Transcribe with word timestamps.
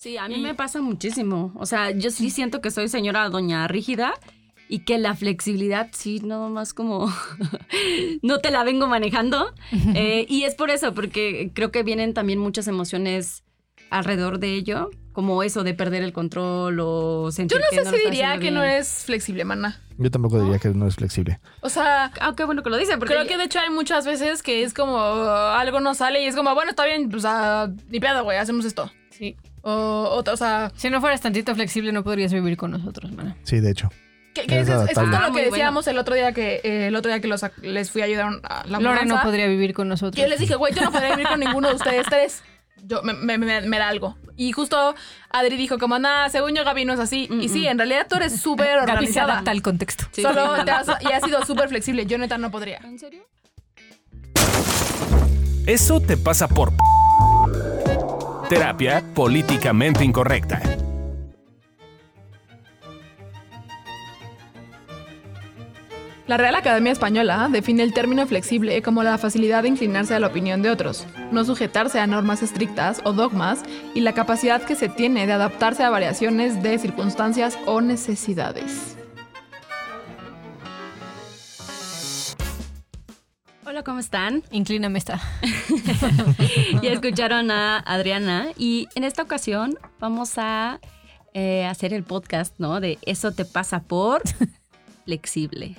Sí, 0.00 0.16
a 0.16 0.28
mí 0.28 0.38
me 0.38 0.54
pasa 0.54 0.80
muchísimo. 0.80 1.52
O 1.56 1.66
sea, 1.66 1.90
yo 1.90 2.10
sí 2.10 2.30
siento 2.30 2.62
que 2.62 2.70
soy 2.70 2.88
señora 2.88 3.28
doña 3.28 3.68
rígida 3.68 4.14
y 4.66 4.78
que 4.84 4.96
la 4.96 5.14
flexibilidad 5.14 5.90
sí, 5.92 6.20
no 6.20 6.48
más 6.48 6.72
como 6.72 7.12
no 8.22 8.38
te 8.38 8.50
la 8.50 8.64
vengo 8.64 8.86
manejando. 8.86 9.52
Eh, 9.94 10.24
y 10.28 10.44
es 10.44 10.54
por 10.54 10.70
eso, 10.70 10.94
porque 10.94 11.50
creo 11.54 11.70
que 11.70 11.82
vienen 11.82 12.14
también 12.14 12.38
muchas 12.38 12.66
emociones 12.66 13.44
alrededor 13.90 14.38
de 14.38 14.54
ello, 14.54 14.88
como 15.12 15.42
eso 15.42 15.64
de 15.64 15.74
perder 15.74 16.02
el 16.02 16.12
control 16.12 16.78
o 16.80 17.30
sentir 17.30 17.58
Yo 17.58 17.64
no 17.64 17.70
que 17.70 17.76
sé 17.84 17.90
lo 17.90 17.96
si 17.98 18.04
diría 18.04 18.38
que 18.38 18.50
no 18.50 18.62
bien. 18.62 18.74
es 18.76 19.04
flexible, 19.04 19.44
mana. 19.44 19.80
Yo 19.98 20.10
tampoco 20.10 20.40
diría 20.40 20.58
que 20.58 20.68
no 20.70 20.86
es 20.86 20.96
flexible. 20.96 21.40
O 21.60 21.68
sea, 21.68 22.10
Ah, 22.20 22.32
qué 22.36 22.44
bueno 22.44 22.62
que 22.62 22.70
lo 22.70 22.78
dice, 22.78 22.96
porque 22.96 23.14
creo 23.14 23.26
que 23.26 23.36
de 23.36 23.44
hecho 23.44 23.58
hay 23.58 23.68
muchas 23.68 24.06
veces 24.06 24.42
que 24.42 24.62
es 24.62 24.72
como 24.72 24.94
uh, 24.96 25.28
algo 25.58 25.80
no 25.80 25.92
sale 25.94 26.22
y 26.22 26.26
es 26.26 26.36
como, 26.36 26.54
bueno, 26.54 26.70
está 26.70 26.86
bien, 26.86 27.10
pues 27.10 27.24
ah, 27.26 27.68
ni 27.88 28.00
pedo, 28.00 28.24
güey, 28.24 28.38
hacemos 28.38 28.64
esto. 28.64 28.90
Sí. 29.10 29.36
O, 29.62 30.22
o, 30.26 30.30
o 30.32 30.36
sea, 30.36 30.72
Si 30.76 30.88
no 30.90 31.00
fueras 31.00 31.20
tantito 31.20 31.54
flexible, 31.54 31.92
no 31.92 32.02
podrías 32.02 32.32
vivir 32.32 32.56
con 32.56 32.70
nosotros, 32.70 33.12
mana. 33.12 33.36
Sí, 33.42 33.60
de 33.60 33.70
hecho. 33.70 33.90
que, 34.34 34.46
que 34.46 34.60
Es 34.60 34.68
es, 34.68 34.74
es 34.74 34.80
justo 34.86 35.06
lo 35.06 35.16
Ah, 35.16 35.24
que 35.26 35.30
bueno. 35.32 35.50
decíamos 35.50 35.86
el 35.86 35.98
otro 35.98 36.14
día 36.14 36.32
que 36.32 36.60
eh, 36.64 36.86
el 36.88 36.96
otro 36.96 37.10
día 37.10 37.20
que 37.20 37.28
los, 37.28 37.44
les 37.62 37.90
fui 37.90 38.00
a 38.02 38.06
ayudar 38.06 38.30
a 38.44 38.66
la 38.66 38.80
Lore 38.80 39.04
no 39.04 39.20
podría 39.22 39.46
vivir 39.48 39.74
con 39.74 39.88
nosotros. 39.88 40.20
yo 40.22 40.28
les 40.28 40.38
dije, 40.40 40.54
güey, 40.54 40.74
yo 40.74 40.82
no 40.82 40.90
podría 40.92 41.10
vivir 41.10 41.28
con 41.28 41.40
ninguno 41.40 41.68
de 41.68 41.74
ustedes 41.74 42.06
tres. 42.08 42.42
Yo, 42.82 43.02
me, 43.02 43.12
me, 43.12 43.36
me- 43.36 43.60
me 43.60 43.78
da 43.78 43.88
algo. 43.88 44.16
Y 44.36 44.52
justo 44.52 44.94
Adri 45.28 45.58
dijo 45.58 45.78
como, 45.78 45.98
nada, 45.98 46.30
según 46.30 46.54
yo 46.54 46.64
Gaby 46.64 46.86
no 46.86 46.94
es 46.94 47.00
así. 47.00 47.28
Y 47.30 47.50
sí, 47.50 47.66
en 47.66 47.76
realidad 47.76 48.06
tú 48.08 48.16
eres 48.16 48.40
súper 48.40 48.68
Gaby 48.68 48.86
se 48.86 48.92
organizada. 48.92 49.32
adapta 49.34 49.50
al 49.50 49.60
contexto. 49.60 50.04
Sí, 50.12 50.22
Solo 50.22 50.56
sí, 50.56 50.64
te 50.64 50.70
has, 50.70 50.86
y 51.02 51.12
has 51.12 51.22
sido 51.22 51.44
súper 51.44 51.68
flexible. 51.68 52.06
Yo 52.06 52.16
neta 52.16 52.38
no 52.38 52.50
podría. 52.50 52.78
¿En 52.78 52.98
serio? 52.98 53.26
Eso 55.66 56.00
te 56.00 56.16
pasa 56.16 56.48
por 56.48 56.72
terapia 58.50 59.04
políticamente 59.14 60.04
incorrecta. 60.04 60.60
La 66.26 66.36
Real 66.36 66.56
Academia 66.56 66.90
Española 66.90 67.48
define 67.48 67.84
el 67.84 67.94
término 67.94 68.26
flexible 68.26 68.82
como 68.82 69.04
la 69.04 69.18
facilidad 69.18 69.62
de 69.62 69.68
inclinarse 69.68 70.16
a 70.16 70.18
la 70.18 70.26
opinión 70.26 70.62
de 70.62 70.70
otros, 70.70 71.06
no 71.30 71.44
sujetarse 71.44 72.00
a 72.00 72.08
normas 72.08 72.42
estrictas 72.42 73.00
o 73.04 73.12
dogmas 73.12 73.62
y 73.94 74.00
la 74.00 74.14
capacidad 74.14 74.60
que 74.62 74.74
se 74.74 74.88
tiene 74.88 75.28
de 75.28 75.32
adaptarse 75.32 75.84
a 75.84 75.90
variaciones 75.90 76.60
de 76.60 76.76
circunstancias 76.78 77.56
o 77.66 77.80
necesidades. 77.80 78.89
Hola, 83.80 83.86
¿cómo 83.86 84.00
están? 84.00 84.42
Inclíname 84.50 84.98
esta. 84.98 85.22
ya 86.82 86.92
escucharon 86.92 87.50
a 87.50 87.78
Adriana 87.78 88.48
y 88.58 88.88
en 88.94 89.04
esta 89.04 89.22
ocasión 89.22 89.78
vamos 89.98 90.36
a 90.36 90.80
eh, 91.32 91.64
hacer 91.64 91.94
el 91.94 92.04
podcast, 92.04 92.52
¿no? 92.58 92.78
De 92.80 92.98
Eso 93.06 93.32
te 93.32 93.46
pasa 93.46 93.80
por 93.80 94.20
flexible. 95.06 95.76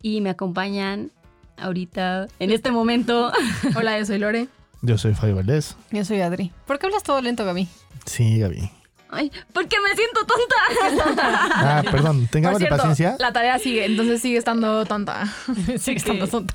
Y 0.00 0.22
me 0.22 0.30
acompañan 0.30 1.12
ahorita, 1.58 2.28
en 2.38 2.50
este 2.50 2.70
momento. 2.70 3.30
Hola, 3.76 3.98
yo 3.98 4.06
soy 4.06 4.18
Lore. 4.18 4.48
Yo 4.80 4.96
soy 4.96 5.12
Fabio 5.12 5.36
Valdés. 5.36 5.76
Yo 5.90 6.02
soy 6.06 6.22
Adri. 6.22 6.50
¿Por 6.66 6.78
qué 6.78 6.86
hablas 6.86 7.02
todo 7.02 7.20
lento, 7.20 7.44
Gaby? 7.44 7.68
Sí, 8.06 8.38
Gaby. 8.38 8.70
Ay, 9.12 9.30
porque 9.52 9.76
me 9.80 9.94
siento 9.96 10.20
tonta. 10.26 11.20
Ah, 11.52 11.82
perdón, 11.90 12.26
tengamos 12.28 12.62
paciencia. 12.64 13.16
la 13.18 13.32
tarea 13.32 13.58
sigue, 13.58 13.84
entonces 13.84 14.22
sigue 14.22 14.38
estando 14.38 14.84
tonta. 14.86 15.24
Sigue 15.78 15.96
estando 15.98 16.26
tonta. 16.28 16.54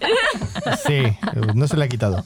Sí, 0.85 0.93
eh, 0.93 1.15
no 1.53 1.67
se 1.67 1.77
le 1.77 1.85
ha 1.85 1.87
quitado. 1.87 2.25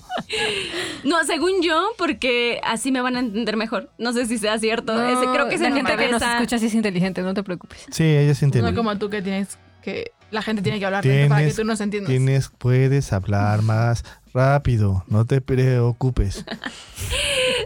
No, 1.03 1.23
según 1.25 1.61
yo, 1.61 1.89
porque 1.97 2.59
así 2.63 2.91
me 2.91 3.01
van 3.01 3.15
a 3.15 3.19
entender 3.19 3.57
mejor. 3.57 3.89
No 3.97 4.13
sé 4.13 4.25
si 4.25 4.37
sea 4.37 4.57
cierto. 4.59 4.93
No, 4.95 5.07
Ese- 5.09 5.31
creo 5.31 5.49
que 5.49 5.55
es 5.55 5.61
La 5.61 5.71
gente 5.71 5.95
que 5.95 6.09
nos 6.11 6.21
escucha 6.21 6.57
sí 6.59 6.67
es 6.67 6.73
inteligente, 6.75 7.21
no 7.21 7.33
te 7.33 7.43
preocupes. 7.43 7.85
Sí, 7.91 8.03
ella 8.03 8.33
se 8.35 8.45
entiende. 8.45 8.71
No 8.71 8.77
como 8.77 8.97
tú 8.97 9.09
que 9.09 9.21
tienes 9.21 9.57
que... 9.81 10.11
La 10.31 10.41
gente 10.43 10.61
tiene 10.61 10.77
que 10.79 10.85
hablar 10.85 11.03
lento 11.05 11.29
para 11.29 11.39
que 11.39 11.45
Tienes, 11.45 11.55
tú 11.55 11.63
nos 11.63 11.81
entiendas. 11.81 12.09
tienes, 12.09 12.51
puedes 12.57 13.11
hablar 13.13 13.63
más 13.63 14.03
rápido, 14.33 15.03
no 15.07 15.25
te 15.25 15.41
preocupes. 15.41 16.45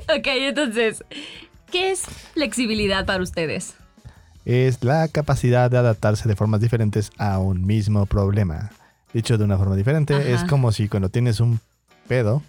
Ok, 0.09 0.27
entonces, 0.27 1.03
¿qué 1.73 1.91
es 1.91 2.03
flexibilidad 2.33 3.05
para 3.05 3.21
ustedes? 3.21 3.73
Es 4.45 4.83
la 4.83 5.07
capacidad 5.07 5.69
de 5.71 5.77
adaptarse 5.79 6.29
de 6.29 6.35
formas 6.35 6.61
diferentes 6.61 7.11
a 7.17 7.39
un 7.39 7.65
mismo 7.65 8.05
problema. 8.05 8.69
Dicho 9.13 9.37
de 9.37 9.43
una 9.43 9.57
forma 9.57 9.75
diferente, 9.75 10.13
Ajá. 10.15 10.23
es 10.29 10.43
como 10.45 10.71
si 10.71 10.87
cuando 10.87 11.09
tienes 11.09 11.39
un 11.39 11.59
pedo, 12.07 12.41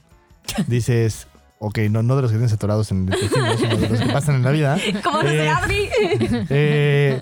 dices, 0.66 1.26
ok, 1.58 1.78
no, 1.90 2.02
no 2.02 2.16
de 2.16 2.22
los 2.22 2.30
que 2.30 2.36
tienes 2.36 2.52
atorados 2.52 2.90
en 2.90 3.10
el 3.12 3.18
sino 3.58 3.76
de 3.76 3.88
los 3.88 4.00
que 4.00 4.12
pasan 4.12 4.36
en 4.36 4.42
la 4.42 4.50
vida. 4.50 4.76
¿Cómo 5.02 5.22
se 5.22 5.36
Eh, 5.44 5.48
abre? 5.48 5.90
Eh, 6.50 7.20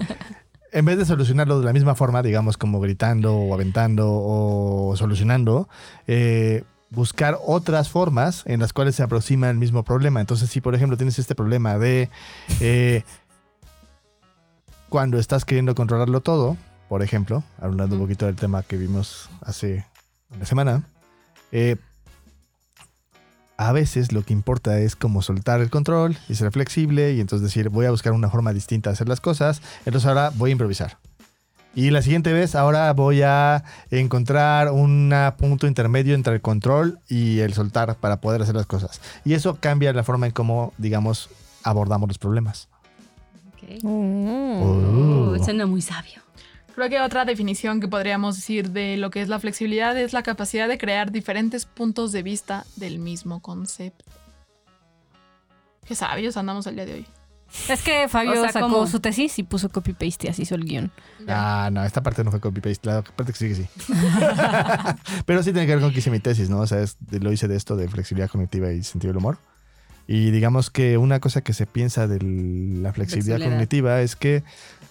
en 0.72 0.84
vez 0.84 0.96
de 0.98 1.04
solucionarlo 1.04 1.60
de 1.60 1.66
la 1.66 1.72
misma 1.72 1.94
forma, 1.94 2.22
digamos 2.22 2.56
como 2.56 2.80
gritando 2.80 3.36
o 3.36 3.52
aventando 3.54 4.08
o 4.10 4.94
solucionando, 4.96 5.68
eh, 6.06 6.64
buscar 6.94 7.38
otras 7.44 7.88
formas 7.88 8.42
en 8.46 8.60
las 8.60 8.72
cuales 8.72 8.94
se 8.94 9.02
aproxima 9.02 9.50
el 9.50 9.56
mismo 9.56 9.82
problema. 9.82 10.20
Entonces, 10.20 10.50
si 10.50 10.60
por 10.60 10.74
ejemplo 10.74 10.96
tienes 10.96 11.18
este 11.18 11.34
problema 11.34 11.78
de 11.78 12.10
eh, 12.60 13.02
cuando 14.88 15.18
estás 15.18 15.44
queriendo 15.44 15.74
controlarlo 15.74 16.20
todo, 16.20 16.56
por 16.88 17.02
ejemplo, 17.02 17.42
hablando 17.60 17.96
un 17.96 18.02
poquito 18.02 18.26
del 18.26 18.36
tema 18.36 18.62
que 18.62 18.76
vimos 18.76 19.30
hace 19.40 19.86
una 20.36 20.44
semana, 20.44 20.82
eh, 21.50 21.76
a 23.56 23.72
veces 23.72 24.12
lo 24.12 24.22
que 24.22 24.32
importa 24.32 24.78
es 24.78 24.96
como 24.96 25.22
soltar 25.22 25.60
el 25.60 25.70
control 25.70 26.16
y 26.28 26.34
ser 26.34 26.50
flexible 26.52 27.12
y 27.12 27.20
entonces 27.20 27.44
decir 27.44 27.68
voy 27.70 27.86
a 27.86 27.90
buscar 27.90 28.12
una 28.12 28.28
forma 28.28 28.52
distinta 28.52 28.90
de 28.90 28.94
hacer 28.94 29.08
las 29.08 29.20
cosas, 29.20 29.62
entonces 29.86 30.06
ahora 30.06 30.30
voy 30.34 30.50
a 30.50 30.52
improvisar. 30.52 30.98
Y 31.74 31.90
la 31.90 32.02
siguiente 32.02 32.32
vez 32.32 32.54
ahora 32.54 32.92
voy 32.92 33.22
a 33.22 33.64
encontrar 33.90 34.70
un 34.70 35.14
punto 35.38 35.66
intermedio 35.66 36.14
entre 36.14 36.34
el 36.34 36.40
control 36.42 36.98
y 37.08 37.38
el 37.38 37.54
soltar 37.54 37.96
para 37.96 38.20
poder 38.20 38.42
hacer 38.42 38.54
las 38.54 38.66
cosas. 38.66 39.00
Y 39.24 39.32
eso 39.32 39.56
cambia 39.58 39.92
la 39.92 40.04
forma 40.04 40.26
en 40.26 40.32
cómo, 40.32 40.74
digamos, 40.76 41.30
abordamos 41.62 42.08
los 42.08 42.18
problemas. 42.18 42.68
Ok. 43.48 43.84
Oh. 43.84 45.32
Uh, 45.34 45.44
suena 45.44 45.64
muy 45.64 45.80
sabio. 45.80 46.20
Creo 46.74 46.88
que 46.88 47.00
otra 47.00 47.24
definición 47.24 47.80
que 47.80 47.88
podríamos 47.88 48.36
decir 48.36 48.70
de 48.70 48.96
lo 48.96 49.10
que 49.10 49.22
es 49.22 49.28
la 49.28 49.38
flexibilidad 49.38 49.96
es 49.96 50.12
la 50.12 50.22
capacidad 50.22 50.68
de 50.68 50.78
crear 50.78 51.10
diferentes 51.10 51.66
puntos 51.66 52.12
de 52.12 52.22
vista 52.22 52.64
del 52.76 52.98
mismo 52.98 53.40
concepto. 53.40 54.04
Qué 55.86 55.94
sabios 55.94 56.36
andamos 56.36 56.66
el 56.66 56.76
día 56.76 56.86
de 56.86 56.94
hoy. 56.94 57.06
Es 57.68 57.82
que 57.82 58.08
Fabio 58.08 58.32
O 58.32 58.34
sea, 58.42 58.52
sacó 58.52 58.68
¿cómo? 58.70 58.86
su 58.86 59.00
tesis 59.00 59.38
y 59.38 59.42
puso 59.42 59.68
copy-paste 59.68 60.26
y 60.26 60.30
así 60.30 60.42
hizo 60.42 60.54
el 60.54 60.64
guion. 60.64 60.90
Ah, 61.28 61.68
no, 61.72 61.84
esta 61.84 62.02
parte 62.02 62.24
no 62.24 62.30
fue 62.30 62.40
copy-paste, 62.40 62.88
la 62.88 63.02
parte 63.02 63.32
que 63.32 63.38
sí 63.38 63.48
que 63.48 63.54
sí. 63.54 63.66
Pero 65.26 65.42
sí 65.42 65.52
tiene 65.52 65.66
que 65.66 65.74
ver 65.74 65.80
con 65.82 65.92
que 65.92 65.98
hice 65.98 66.10
mi 66.10 66.20
tesis, 66.20 66.48
¿no? 66.50 66.60
O 66.60 66.66
sea, 66.66 66.80
es 66.80 66.96
de- 67.00 67.20
lo 67.20 67.32
hice 67.32 67.48
de 67.48 67.56
esto, 67.56 67.76
de 67.76 67.88
flexibilidad 67.88 68.30
cognitiva 68.30 68.72
y 68.72 68.82
sentido 68.82 69.12
del 69.12 69.18
humor. 69.18 69.38
Y 70.06 70.30
digamos 70.30 70.70
que 70.70 70.98
una 70.98 71.20
cosa 71.20 71.42
que 71.42 71.52
se 71.52 71.66
piensa 71.66 72.06
de 72.08 72.16
la 72.20 72.92
flexibilidad, 72.92 73.36
Flexibilidad. 73.36 73.48
cognitiva 73.50 74.00
es 74.02 74.16
que 74.16 74.42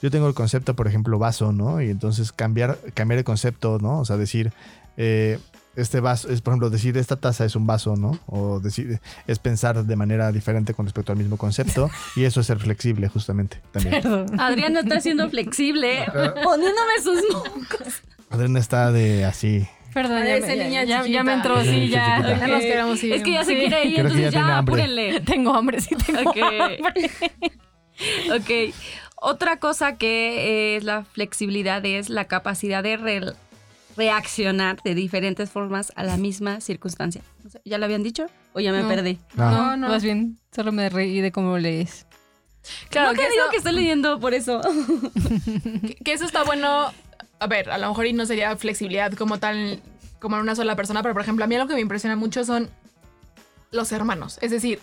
yo 0.02 0.10
tengo 0.10 0.28
el 0.28 0.34
concepto, 0.34 0.76
por 0.76 0.88
ejemplo, 0.88 1.20
vaso, 1.20 1.52
¿no? 1.52 1.82
Y 1.82 1.90
entonces 1.90 2.32
cambiar, 2.32 2.78
cambiar 2.94 3.20
el 3.20 3.26
concepto, 3.26 3.78
¿no? 3.82 4.00
O 4.00 4.06
sea, 4.06 4.18
decir, 4.18 4.54
eh, 4.98 5.38
este 5.76 6.00
vaso, 6.02 6.30
es 6.30 6.42
por 6.42 6.52
ejemplo, 6.52 6.70
decir 6.70 6.98
esta 6.98 7.16
taza 7.16 7.46
es 7.46 7.56
un 7.56 7.66
vaso, 7.66 7.96
¿no? 7.96 8.20
O 8.28 8.60
decir, 8.60 9.00
es 9.28 9.40
pensar 9.40 9.84
de 9.86 9.96
manera 9.96 10.32
diferente 10.32 10.74
con 10.74 10.86
respecto 10.86 11.12
al 11.12 11.18
mismo 11.18 11.38
concepto. 11.38 11.90
y 12.16 12.24
eso 12.26 12.42
es 12.42 12.48
ser 12.48 12.60
flexible, 12.60 13.08
justamente, 13.08 13.62
también. 13.72 14.02
Perdón. 14.02 14.40
Adriana 14.40 14.82
está 14.82 15.00
siendo 15.00 15.30
flexible, 15.30 16.06
poniéndome 16.44 17.02
sus 17.04 17.22
mocos. 17.34 18.02
Adriana 18.30 18.60
está 18.60 18.92
de 18.92 19.26
así. 19.26 19.68
Perdón, 19.94 20.24
ya, 20.24 20.40
ya- 20.40 20.56
niña 20.56 20.84
ya- 21.06 21.24
me 21.24 21.34
entró, 21.34 21.62
sí, 21.64 21.90
ya. 21.90 22.20
Nos 22.20 22.62
queremos 22.62 23.04
ir. 23.04 23.14
Es 23.14 23.24
que 23.24 23.34
ya 23.34 23.44
se 23.44 23.56
quiere 23.58 23.84
ir, 23.86 23.96
Creo 23.96 24.08
entonces 24.08 24.32
ya 24.34 24.58
apúrenle. 24.58 25.20
Tengo 25.20 25.54
hambre, 25.54 25.82
sí 25.82 25.96
tengo 26.06 26.30
Ok. 26.30 26.38
hambre. 26.38 27.12
Ok. 28.34 28.74
Otra 29.18 29.60
cosa 29.60 29.98
que 29.98 30.76
es 30.78 30.84
la 30.86 31.04
flexibilidad 31.04 31.86
es 31.86 32.10
la 32.10 32.26
capacidad 32.26 32.82
de 32.84 32.98
reaccionar 34.06 34.82
de 34.84 34.96
diferentes 34.96 35.52
formas 35.52 35.92
a 35.96 36.04
la 36.04 36.18
misma 36.18 36.60
circunstancia. 36.60 37.22
¿Ya 37.66 37.78
lo 37.78 37.86
habían 37.86 38.02
dicho 38.04 38.26
o 38.54 38.60
ya 38.60 38.72
me 38.72 38.82
No. 38.82 38.88
perdí? 38.88 39.20
No. 39.36 39.52
No, 39.52 39.78
no. 39.78 39.90
Más 39.90 40.04
bien, 40.04 40.40
solo 40.52 40.72
me 40.72 40.90
reí 40.90 41.22
de 41.22 41.32
cómo 41.32 41.58
lees. 41.60 42.08
Claro, 42.90 43.10
no 43.10 43.14
que 43.14 43.22
que 43.26 43.30
digo 43.32 43.44
eso- 43.44 43.52
que 43.52 43.58
estoy 43.58 43.74
leyendo 43.74 44.20
por 44.20 44.34
eso. 44.34 44.62
Que, 45.88 45.96
que 46.04 46.14
eso 46.14 46.26
está 46.26 46.44
bueno. 46.44 46.92
A 47.40 47.48
ver, 47.48 47.70
a 47.70 47.78
lo 47.78 47.88
mejor 47.90 48.06
y 48.08 48.14
no 48.14 48.26
sería 48.26 48.56
flexibilidad 48.56 49.12
como 49.14 49.38
tal, 49.40 49.80
como 50.20 50.36
en 50.36 50.42
una 50.44 50.56
sola 50.56 50.76
persona, 50.76 51.02
pero 51.04 51.14
por 51.14 51.22
ejemplo, 51.24 51.44
a 51.46 51.48
mí 51.48 51.56
algo 51.56 51.68
que 51.68 51.76
me 51.76 51.82
impresiona 51.82 52.16
mucho 52.16 52.44
son 52.44 52.70
los 53.72 53.92
hermanos. 53.92 54.38
Es 54.42 54.50
decir, 54.52 54.80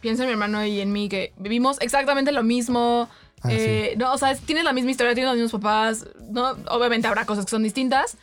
pienso 0.00 0.22
en 0.22 0.28
mi 0.28 0.32
hermano 0.32 0.64
y 0.64 0.80
en 0.80 0.92
mí 0.92 1.08
que 1.08 1.32
vivimos 1.38 1.80
exactamente 1.80 2.32
lo 2.32 2.42
mismo. 2.42 3.08
Ah, 3.44 3.48
eh, 3.52 3.94
no, 3.98 4.12
o 4.12 4.18
sea, 4.18 4.30
es- 4.32 4.40
tienes 4.40 4.64
la 4.64 4.72
misma 4.72 4.90
historia, 4.90 5.14
tienes 5.14 5.30
los 5.32 5.40
mismos 5.42 5.60
papás. 5.60 6.06
No, 6.30 6.50
obviamente 6.70 7.06
habrá 7.06 7.24
cosas 7.26 7.44
que 7.44 7.50
son 7.50 7.62
distintas 7.62 8.16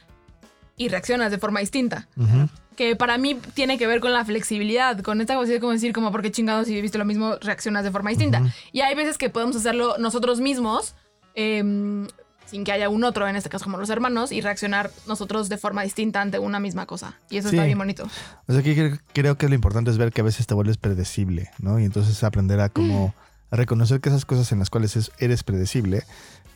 y 0.77 0.89
reaccionas 0.89 1.31
de 1.31 1.37
forma 1.37 1.59
distinta. 1.59 2.07
Ujú. 2.17 2.49
que 2.77 2.95
para 2.95 3.17
mí 3.19 3.35
tiene 3.53 3.77
que 3.77 3.85
ver 3.85 3.99
con 3.99 4.11
la 4.13 4.25
flexibilidad, 4.25 4.97
con 5.01 5.21
esta 5.21 5.33
capacidad 5.35 5.55
de 5.57 5.59
como 5.59 5.73
decir, 5.73 5.93
como 5.93 6.11
porque 6.11 6.31
chingados 6.31 6.65
si 6.67 6.81
viste 6.81 6.97
lo 6.97 7.05
mismo, 7.05 7.35
reaccionas 7.41 7.83
de 7.83 7.91
forma 7.91 8.09
distinta. 8.09 8.41
Y 8.71 8.79
hay 8.81 8.95
veces 8.95 9.19
que 9.19 9.29
podemos 9.29 9.55
hacerlo 9.57 9.97
nosotros 9.99 10.39
mismos, 10.39 10.95
em, 11.35 12.07
sin 12.47 12.63
que 12.63 12.71
haya 12.71 12.89
un 12.89 13.03
otro, 13.03 13.27
en 13.27 13.35
este 13.35 13.49
caso 13.49 13.65
como 13.65 13.77
los 13.77 13.89
hermanos, 13.91 14.31
y 14.31 14.41
reaccionar 14.41 14.89
nosotros 15.05 15.47
de 15.49 15.57
forma 15.57 15.83
distinta 15.83 16.21
ante 16.21 16.39
una 16.39 16.59
misma 16.59 16.85
cosa. 16.87 17.19
Y 17.29 17.37
eso 17.37 17.49
Sí. 17.49 17.55
está 17.55 17.65
bien 17.65 17.77
bonito. 17.77 18.07
O 18.47 18.53
sea, 18.53 18.63
que 18.63 18.73
creo, 18.73 18.97
creo 19.13 19.37
que 19.37 19.47
lo 19.49 19.53
importante 19.53 19.91
es 19.91 19.97
ver 19.97 20.11
que 20.11 20.21
a 20.21 20.23
veces 20.23 20.47
te 20.47 20.53
vuelves 20.55 20.77
predecible, 20.77 21.51
¿no? 21.59 21.77
Y 21.77 21.83
entonces 21.85 22.23
aprender 22.23 22.61
a 22.61 22.69
como 22.69 23.13
a 23.51 23.55
reconocer 23.55 24.01
que 24.01 24.09
esas 24.09 24.25
cosas 24.25 24.51
en 24.51 24.59
las 24.59 24.69
cuales 24.69 24.95
es- 24.95 25.11
eres 25.19 25.43
predecible, 25.43 26.03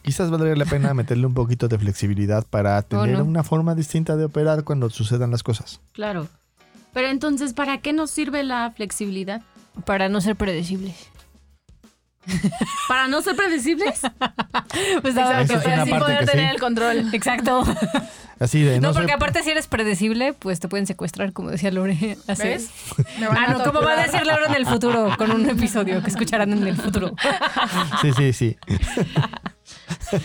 quizás 0.02 0.32
valdría 0.32 0.56
la 0.56 0.66
pena 0.66 0.94
meterle 0.96 1.28
un 1.28 1.34
poquito 1.34 1.68
de 1.68 1.78
flexibilidad 1.78 2.46
para 2.50 2.82
tener 2.82 3.18
no? 3.20 3.24
una 3.26 3.44
forma 3.44 3.76
distinta 3.76 4.16
de 4.16 4.26
operar 4.26 4.64
cuando 4.64 4.90
sucedan 4.90 5.30
las 5.32 5.44
cosas. 5.44 5.80
Claro. 5.92 6.28
Pero 6.94 7.10
entonces, 7.10 7.54
¿para 7.54 7.80
qué 7.80 7.92
nos 7.94 8.10
sirve 8.10 8.44
la 8.44 8.72
flexibilidad? 8.72 9.42
Para 9.86 10.08
no 10.08 10.22
ser 10.22 10.38
predecibles. 10.38 10.96
¿Para 12.88 13.08
no 13.08 13.22
ser 13.22 13.36
predecibles? 13.36 14.00
Pues 15.02 15.16
Exacto, 15.16 15.54
es 15.54 15.66
una 15.66 15.82
así 15.84 15.92
poder 15.94 16.20
que 16.20 16.26
tener 16.26 16.48
sí. 16.50 16.56
el 16.56 16.60
control. 16.60 17.10
Exacto. 17.14 17.64
Así 18.40 18.62
de 18.62 18.80
No, 18.82 18.90
no, 18.90 18.94
porque 18.94 19.08
ser- 19.08 19.16
aparte 19.16 19.44
si 19.44 19.52
eres 19.52 19.68
predecible, 19.68 20.34
pues 20.34 20.60
te 20.60 20.68
pueden 20.68 20.86
secuestrar, 20.86 21.32
como 21.32 21.50
decía 21.52 21.72
Lore. 21.72 22.18
Así 22.28 22.44
¿Ves? 22.44 22.70
Ah, 23.32 23.54
no, 23.58 23.64
como 23.64 23.82
va 23.82 23.94
a 23.94 24.04
decir 24.04 24.26
Lore 24.26 24.48
en 24.48 24.56
el 24.56 24.66
futuro, 24.66 25.16
con 25.18 25.32
un 25.32 25.50
episodio 25.50 26.02
que 26.04 26.10
escucharán 26.10 26.52
en 26.52 26.68
el 26.68 26.76
futuro. 26.76 27.14
Sí, 28.02 28.12
sí, 28.14 28.34
sí. 28.34 28.58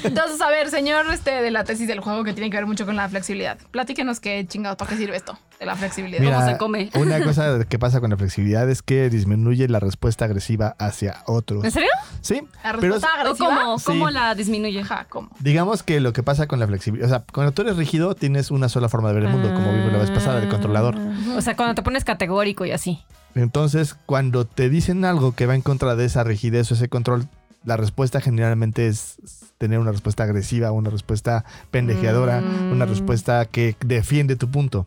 Entonces, 0.04 0.40
a 0.40 0.48
ver, 0.50 0.70
señor 0.70 1.06
este, 1.12 1.30
de 1.42 1.50
la 1.50 1.64
tesis 1.64 1.88
del 1.88 2.00
juego 2.00 2.24
que 2.24 2.32
tiene 2.32 2.50
que 2.50 2.56
ver 2.56 2.66
mucho 2.66 2.86
con 2.86 2.96
la 2.96 3.08
flexibilidad. 3.08 3.58
Platíquenos 3.70 4.20
qué 4.20 4.46
chingados, 4.46 4.76
¿para 4.76 4.90
qué 4.90 4.96
sirve 4.96 5.16
esto 5.16 5.38
de 5.58 5.66
la 5.66 5.76
flexibilidad? 5.76 6.20
Mira, 6.22 6.44
se 6.46 6.56
come? 6.58 6.90
Una 6.94 7.22
cosa 7.22 7.64
que 7.68 7.78
pasa 7.78 8.00
con 8.00 8.10
la 8.10 8.16
flexibilidad 8.16 8.68
es 8.68 8.82
que 8.82 9.08
disminuye 9.10 9.68
la 9.68 9.80
respuesta 9.80 10.24
agresiva 10.26 10.76
hacia 10.78 11.22
otros. 11.26 11.64
¿En 11.64 11.70
serio? 11.70 11.90
Sí, 12.20 12.42
¿La 12.64 12.72
pero 12.72 12.80
respuesta 12.94 13.08
¿O 13.08 13.20
agresiva? 13.20 13.48
cómo, 13.64 13.78
Sí. 13.78 13.84
cómo 13.86 14.10
la 14.10 14.34
disminuye? 14.34 14.82
¿cómo? 15.08 15.30
digamos 15.40 15.82
que 15.82 16.00
lo 16.00 16.12
que 16.12 16.22
pasa 16.22 16.46
con 16.46 16.58
la 16.60 16.66
flexibilidad, 16.66 17.06
o 17.06 17.10
sea, 17.10 17.24
cuando 17.32 17.52
tú 17.52 17.62
eres 17.62 17.76
rígido 17.76 18.14
tienes 18.14 18.50
una 18.50 18.68
sola 18.68 18.88
forma 18.88 19.08
de 19.08 19.14
ver 19.14 19.24
el 19.24 19.30
mundo, 19.30 19.52
como 19.54 19.72
vimos 19.72 19.92
la 19.92 19.98
vez 19.98 20.10
pasada, 20.10 20.40
de 20.40 20.48
controlador. 20.48 20.96
O 21.36 21.40
sea, 21.40 21.56
cuando 21.56 21.74
te 21.74 21.82
pones 21.82 22.04
categórico 22.04 22.64
y 22.64 22.72
así. 22.72 23.02
Entonces, 23.34 23.94
cuando 24.06 24.44
te 24.44 24.68
dicen 24.68 25.04
algo 25.04 25.34
que 25.34 25.46
va 25.46 25.54
en 25.54 25.62
contra 25.62 25.94
de 25.94 26.04
esa 26.04 26.24
rigidez 26.24 26.70
o 26.70 26.74
ese 26.74 26.88
control, 26.88 27.28
la 27.64 27.76
respuesta 27.76 28.20
generalmente 28.20 28.86
es 28.86 29.16
tener 29.58 29.78
una 29.78 29.92
respuesta 29.92 30.22
agresiva, 30.24 30.72
una 30.72 30.88
respuesta 30.90 31.44
pendejeadora, 31.70 32.40
Mm. 32.40 32.72
una 32.72 32.86
respuesta 32.86 33.44
que 33.44 33.76
defiende 33.84 34.36
tu 34.36 34.50
punto. 34.50 34.86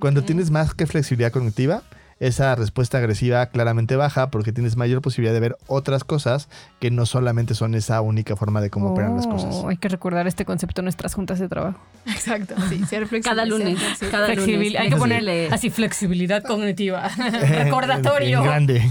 Cuando 0.00 0.22
tienes 0.24 0.50
más 0.50 0.74
que 0.74 0.86
flexibilidad 0.86 1.30
cognitiva, 1.32 1.82
esa 2.20 2.54
respuesta 2.56 2.98
agresiva 2.98 3.46
claramente 3.46 3.94
baja 3.96 4.30
porque 4.30 4.52
tienes 4.52 4.76
mayor 4.76 5.00
posibilidad 5.02 5.32
de 5.32 5.40
ver 5.40 5.56
otras 5.68 6.02
cosas 6.04 6.48
que 6.80 6.90
no 6.90 7.06
solamente 7.06 7.54
son 7.54 7.74
esa 7.74 8.00
única 8.00 8.34
forma 8.34 8.60
de 8.60 8.70
cómo 8.70 8.90
operan 8.92 9.14
las 9.16 9.26
cosas. 9.26 9.54
Oh, 9.54 9.68
Hay 9.68 9.76
que 9.76 9.88
recordar 9.88 10.26
este 10.26 10.44
concepto 10.44 10.80
en 10.80 10.86
nuestras 10.86 11.14
juntas 11.14 11.38
de 11.38 11.48
trabajo. 11.48 11.78
Exacto, 12.06 12.54
sí, 12.68 12.84
ser 12.86 13.06
flexible. 13.06 13.20
Cada 13.22 13.42
ser 13.42 13.48
lunes. 13.48 13.78
flexible. 13.78 14.46
Lunes. 14.56 14.80
Hay 14.80 14.88
que 14.90 14.96
ponerle 14.96 15.48
así 15.52 15.70
flexibilidad 15.70 16.42
cognitiva. 16.42 17.08
En- 17.18 17.32
Recordatorio. 17.64 18.38
en 18.38 18.44
grande. 18.44 18.90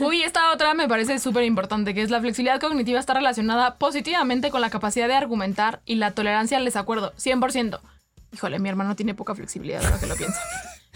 Uy, 0.00 0.22
esta 0.22 0.52
otra 0.52 0.74
me 0.74 0.88
parece 0.88 1.18
súper 1.18 1.44
importante, 1.44 1.94
que 1.94 2.02
es 2.02 2.10
la 2.10 2.20
flexibilidad 2.20 2.60
cognitiva 2.60 2.98
está 2.98 3.14
relacionada 3.14 3.76
positivamente 3.76 4.50
con 4.50 4.60
la 4.60 4.70
capacidad 4.70 5.06
de 5.08 5.14
argumentar 5.14 5.80
y 5.84 5.94
la 5.96 6.10
tolerancia 6.10 6.56
al 6.58 6.64
desacuerdo, 6.64 7.12
100%. 7.18 7.78
Híjole, 8.32 8.58
mi 8.58 8.68
hermano 8.68 8.96
tiene 8.96 9.14
poca 9.14 9.34
flexibilidad 9.36 9.84
ahora 9.84 10.00
que 10.00 10.06
lo 10.06 10.16
pienso. 10.16 10.38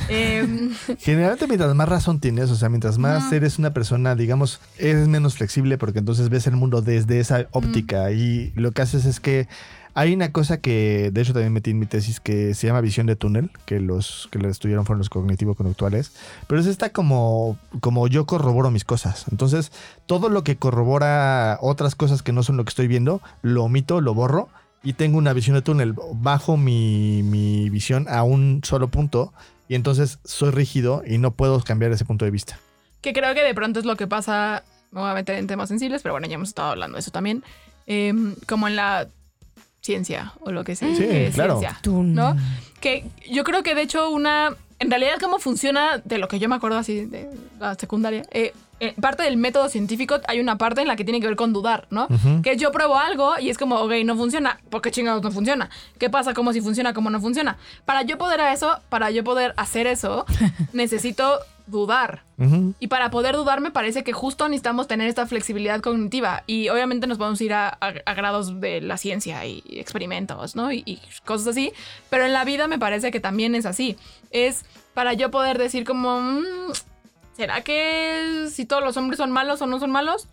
Em, 0.08 0.70
Generalmente 0.98 1.46
mientras 1.46 1.74
más 1.74 1.88
razón 1.88 2.20
tienes, 2.20 2.50
o 2.50 2.56
sea, 2.56 2.68
mientras 2.68 2.98
más 2.98 3.32
eres 3.32 3.58
una 3.58 3.72
persona, 3.72 4.14
digamos, 4.14 4.60
eres 4.78 5.08
menos 5.08 5.34
flexible 5.34 5.78
porque 5.78 5.98
entonces 5.98 6.28
ves 6.28 6.46
el 6.46 6.56
mundo 6.56 6.82
desde 6.82 7.20
esa 7.20 7.46
óptica 7.52 8.10
y 8.12 8.52
lo 8.54 8.72
que 8.72 8.82
haces 8.82 9.04
es 9.04 9.20
que 9.20 9.48
hay 9.94 10.14
una 10.14 10.30
cosa 10.30 10.60
que, 10.60 11.10
de 11.12 11.20
hecho 11.20 11.32
también 11.32 11.52
metí 11.52 11.70
en 11.70 11.78
mi 11.80 11.86
tesis 11.86 12.20
que 12.20 12.54
se 12.54 12.68
llama 12.68 12.80
visión 12.80 13.06
de 13.06 13.16
túnel, 13.16 13.50
que 13.66 13.80
los 13.80 14.28
que 14.30 14.38
lo 14.38 14.48
estudiaron 14.48 14.86
fueron 14.86 14.98
los 14.98 15.10
cognitivo-conductuales, 15.10 16.12
pero 16.46 16.60
es 16.60 16.68
esta 16.68 16.90
como, 16.90 17.58
como 17.80 18.06
yo 18.06 18.24
corroboro 18.24 18.70
mis 18.70 18.84
cosas. 18.84 19.24
Entonces, 19.32 19.72
todo 20.06 20.28
lo 20.28 20.44
que 20.44 20.56
corrobora 20.56 21.58
otras 21.60 21.96
cosas 21.96 22.22
que 22.22 22.32
no 22.32 22.44
son 22.44 22.56
lo 22.56 22.64
que 22.64 22.68
estoy 22.68 22.86
viendo, 22.86 23.20
lo 23.42 23.64
omito, 23.64 24.00
lo 24.00 24.14
borro 24.14 24.48
y 24.84 24.92
tengo 24.92 25.18
una 25.18 25.32
visión 25.32 25.56
de 25.56 25.62
túnel. 25.62 25.94
Bajo 26.14 26.56
mi, 26.56 27.24
mi 27.24 27.68
visión 27.68 28.06
a 28.08 28.22
un 28.22 28.60
solo 28.62 28.86
punto 28.86 29.32
y 29.68 29.74
entonces 29.74 30.18
soy 30.24 30.50
rígido 30.50 31.02
y 31.06 31.18
no 31.18 31.32
puedo 31.32 31.60
cambiar 31.62 31.92
ese 31.92 32.04
punto 32.04 32.24
de 32.24 32.30
vista. 32.30 32.58
que 33.00 33.12
creo 33.12 33.32
que 33.34 33.44
de 33.44 33.54
pronto 33.54 33.78
es 33.78 33.84
lo 33.84 33.94
que 33.96 34.08
pasa, 34.08 34.64
me 34.90 35.00
voy 35.00 35.10
a 35.10 35.14
meter 35.14 35.36
en 35.36 35.46
temas 35.46 35.68
sensibles, 35.68 36.02
pero 36.02 36.14
bueno, 36.14 36.26
ya 36.26 36.34
hemos 36.34 36.48
estado 36.48 36.70
hablando 36.70 36.96
de 36.96 37.00
eso 37.00 37.12
también, 37.12 37.44
em, 37.86 38.34
como 38.46 38.66
en 38.66 38.74
la 38.74 39.06
ciencia 39.82 40.32
o 40.40 40.50
lo 40.50 40.64
que 40.64 40.74
sea. 40.74 40.94
Sí, 40.96 41.02
que 41.02 41.28
es 41.28 41.34
claro. 41.34 41.60
ciencia, 41.60 41.80
¿no? 41.84 42.36
Que 42.80 43.04
yo 43.30 43.44
creo 43.44 43.62
que 43.62 43.74
de 43.74 43.82
hecho 43.82 44.10
una, 44.10 44.54
en 44.78 44.90
realidad 44.90 45.14
cómo 45.20 45.38
funciona, 45.38 46.00
de 46.04 46.18
lo 46.18 46.28
que 46.28 46.38
yo 46.38 46.48
me 46.48 46.56
acuerdo 46.56 46.78
así 46.78 47.06
de 47.06 47.28
la 47.58 47.74
secundaria, 47.74 48.24
eh, 48.30 48.52
eh, 48.80 48.94
parte 49.00 49.24
del 49.24 49.36
método 49.36 49.68
científico 49.68 50.20
hay 50.28 50.38
una 50.38 50.56
parte 50.56 50.80
en 50.80 50.86
la 50.86 50.94
que 50.94 51.04
tiene 51.04 51.20
que 51.20 51.26
ver 51.26 51.34
con 51.34 51.52
dudar, 51.52 51.88
¿no? 51.90 52.06
Que 52.42 52.56
yo 52.56 52.70
pruebo 52.70 52.96
algo 52.96 53.34
y 53.40 53.50
es 53.50 53.58
como, 53.58 53.76
ok, 53.76 53.92
no 54.04 54.16
funciona. 54.16 54.60
¿Por 54.70 54.82
qué 54.82 54.92
chingados 54.92 55.22
no 55.22 55.32
funciona? 55.32 55.68
¿Qué 55.98 56.10
pasa? 56.10 56.32
¿Cómo 56.32 56.52
si 56.52 56.60
funciona? 56.60 56.94
¿Cómo 56.94 57.10
no 57.10 57.20
funciona? 57.20 57.56
Para 57.84 58.02
yo 58.02 58.18
poder 58.18 58.40
a 58.40 58.52
eso, 58.52 58.78
para 58.88 59.10
yo 59.10 59.24
poder 59.24 59.52
hacer 59.56 59.88
eso, 59.88 60.26
necesito 60.72 61.40
dudar. 61.68 62.24
Y 62.80 62.86
para 62.88 63.10
poder 63.10 63.34
dudar 63.34 63.60
me 63.60 63.70
parece 63.70 64.04
que 64.04 64.12
justo 64.12 64.48
necesitamos 64.48 64.86
tener 64.88 65.08
esta 65.08 65.26
flexibilidad 65.26 65.80
cognitiva. 65.80 66.44
Y 66.46 66.68
obviamente 66.68 67.06
nos 67.06 67.18
podemos 67.18 67.40
ir 67.40 67.52
a, 67.54 67.68
a- 67.68 67.94
a 68.06 68.14
grados 68.14 68.60
de 68.60 68.80
la 68.80 68.96
ciencia 68.96 69.44
y 69.46 69.62
experimentos, 69.72 70.54
¿no? 70.56 70.70
Y, 70.72 70.82
y 70.86 71.00
cosas 71.24 71.48
así. 71.48 71.72
Pero 72.10 72.24
en 72.24 72.32
la 72.32 72.44
vida 72.44 72.68
me 72.68 72.78
parece 72.78 73.10
que 73.10 73.20
también 73.20 73.54
es 73.54 73.66
así. 73.66 73.96
Es 74.30 74.64
para 74.94 75.12
yo 75.14 75.30
poder 75.30 75.58
decir 75.58 75.84
como... 75.84 76.20
"Mm, 76.20 76.42
¿Será 77.36 77.60
que 77.62 78.48
si 78.50 78.64
todos 78.64 78.82
los 78.82 78.96
hombres 78.96 79.16
son 79.18 79.30
malos 79.30 79.62
o 79.62 79.66
no 79.68 79.78
son 79.78 79.92
malos? 79.92 80.26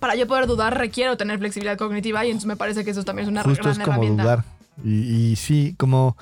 Para 0.00 0.16
yo 0.16 0.26
poder 0.26 0.48
dudar 0.48 0.76
requiero 0.76 1.16
tener 1.16 1.38
flexibilidad 1.38 1.78
cognitiva 1.78 2.24
y 2.24 2.30
entonces 2.30 2.48
me 2.48 2.56
parece 2.56 2.84
que 2.84 2.90
eso 2.90 3.04
también 3.04 3.28
es 3.28 3.30
una 3.30 3.44
Justo 3.44 3.62
gran 3.62 3.72
es 3.72 3.78
como 3.78 3.92
herramienta. 3.92 4.22
dudar. 4.24 4.44
Y, 4.84 5.30
y 5.30 5.36
sí, 5.36 5.76
como... 5.78 6.16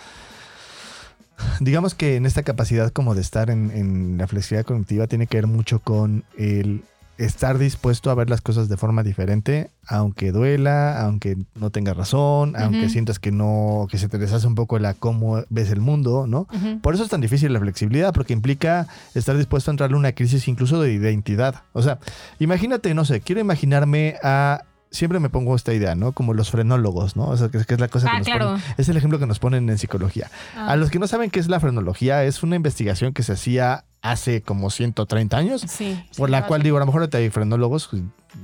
Digamos 1.61 1.95
que 1.95 2.17
en 2.17 2.27
esta 2.27 2.43
capacidad 2.43 2.91
como 2.91 3.15
de 3.15 3.21
estar 3.21 3.51
en, 3.51 3.71
en 3.71 4.19
la 4.19 4.27
flexibilidad 4.27 4.67
cognitiva 4.67 5.07
tiene 5.07 5.27
que 5.27 5.39
ver 5.39 5.47
mucho 5.47 5.81
con 5.81 6.25
el 6.37 6.83
estar 7.19 7.59
dispuesto 7.59 8.11
a 8.11 8.15
ver 8.15 8.31
las 8.31 8.41
cosas 8.41 8.69
de 8.69 8.77
forma 8.77 9.03
diferente, 9.03 9.71
aunque 9.89 10.31
duela, 10.31 11.03
aunque 11.03 11.37
no 11.57 11.71
tengas 11.71 11.97
razón, 11.97 12.55
aunque 12.57 12.89
sientas 12.89 13.19
que 13.19 13.33
no, 13.33 13.89
que 13.91 13.99
se 13.99 14.09
te 14.09 14.19
deshace 14.19 14.47
un 14.47 14.55
poco 14.55 14.79
la 14.79 14.95
cómo 14.95 15.43
ves 15.51 15.71
el 15.71 15.81
mundo, 15.81 16.27
¿no? 16.29 16.47
Por 16.81 16.95
eso 16.95 17.03
es 17.03 17.11
tan 17.11 17.21
difícil 17.21 17.53
la 17.53 17.59
flexibilidad, 17.59 18.15
porque 18.15 18.33
implica 18.33 18.87
estar 19.15 19.37
dispuesto 19.37 19.71
a 19.71 19.73
entrarle 19.73 19.97
a 19.97 19.99
una 19.99 20.13
crisis 20.13 20.47
incluso 20.47 20.81
de 20.81 20.93
identidad. 20.93 21.63
O 21.73 21.83
sea, 21.83 21.99
imagínate, 22.39 22.95
no 22.95 23.05
sé, 23.05 23.21
quiero 23.21 23.41
imaginarme 23.41 24.17
a... 24.23 24.63
Siempre 24.91 25.21
me 25.21 25.29
pongo 25.29 25.55
esta 25.55 25.75
idea, 25.75 25.95
¿no? 25.95 26.13
Como 26.13 26.33
los 26.35 26.51
frenólogos, 26.51 27.15
¿no? 27.17 27.25
O 27.29 27.37
sea, 27.37 27.49
que, 27.51 27.59
es- 27.59 27.81
la 27.81 27.89
cosa 27.89 28.07
que 28.09 28.17
Ah, 28.17 28.19
nos 28.19 28.27
claro. 28.27 28.47
ponen- 28.53 28.63
Es 28.79 28.89
el 28.89 28.97
ejemplo 28.97 29.19
que 29.19 29.27
nos 29.27 29.39
ponen 29.39 29.69
en 29.69 29.77
psicología. 29.79 30.31
Ah. 30.57 30.69
A 30.73 30.77
los 30.77 30.91
que 30.91 30.99
no 30.99 31.07
saben 31.07 31.31
qué 31.31 31.41
es 31.41 31.49
la 31.49 31.61
frenología, 31.61 32.25
es 32.25 32.43
una 32.43 32.57
investigación 32.57 33.13
que 33.13 33.23
se 33.23 33.33
hacía 33.33 33.85
hace 34.03 34.43
como 34.43 34.71
130 34.71 35.37
años, 35.37 35.63
Sí. 35.69 36.01
por 36.17 36.31
la 36.31 36.47
cual 36.47 36.63
digo, 36.63 36.77
a 36.77 36.81
lo 36.81 36.87
mejor 36.87 37.09
hay 37.13 37.31
frenólogos, 37.31 37.91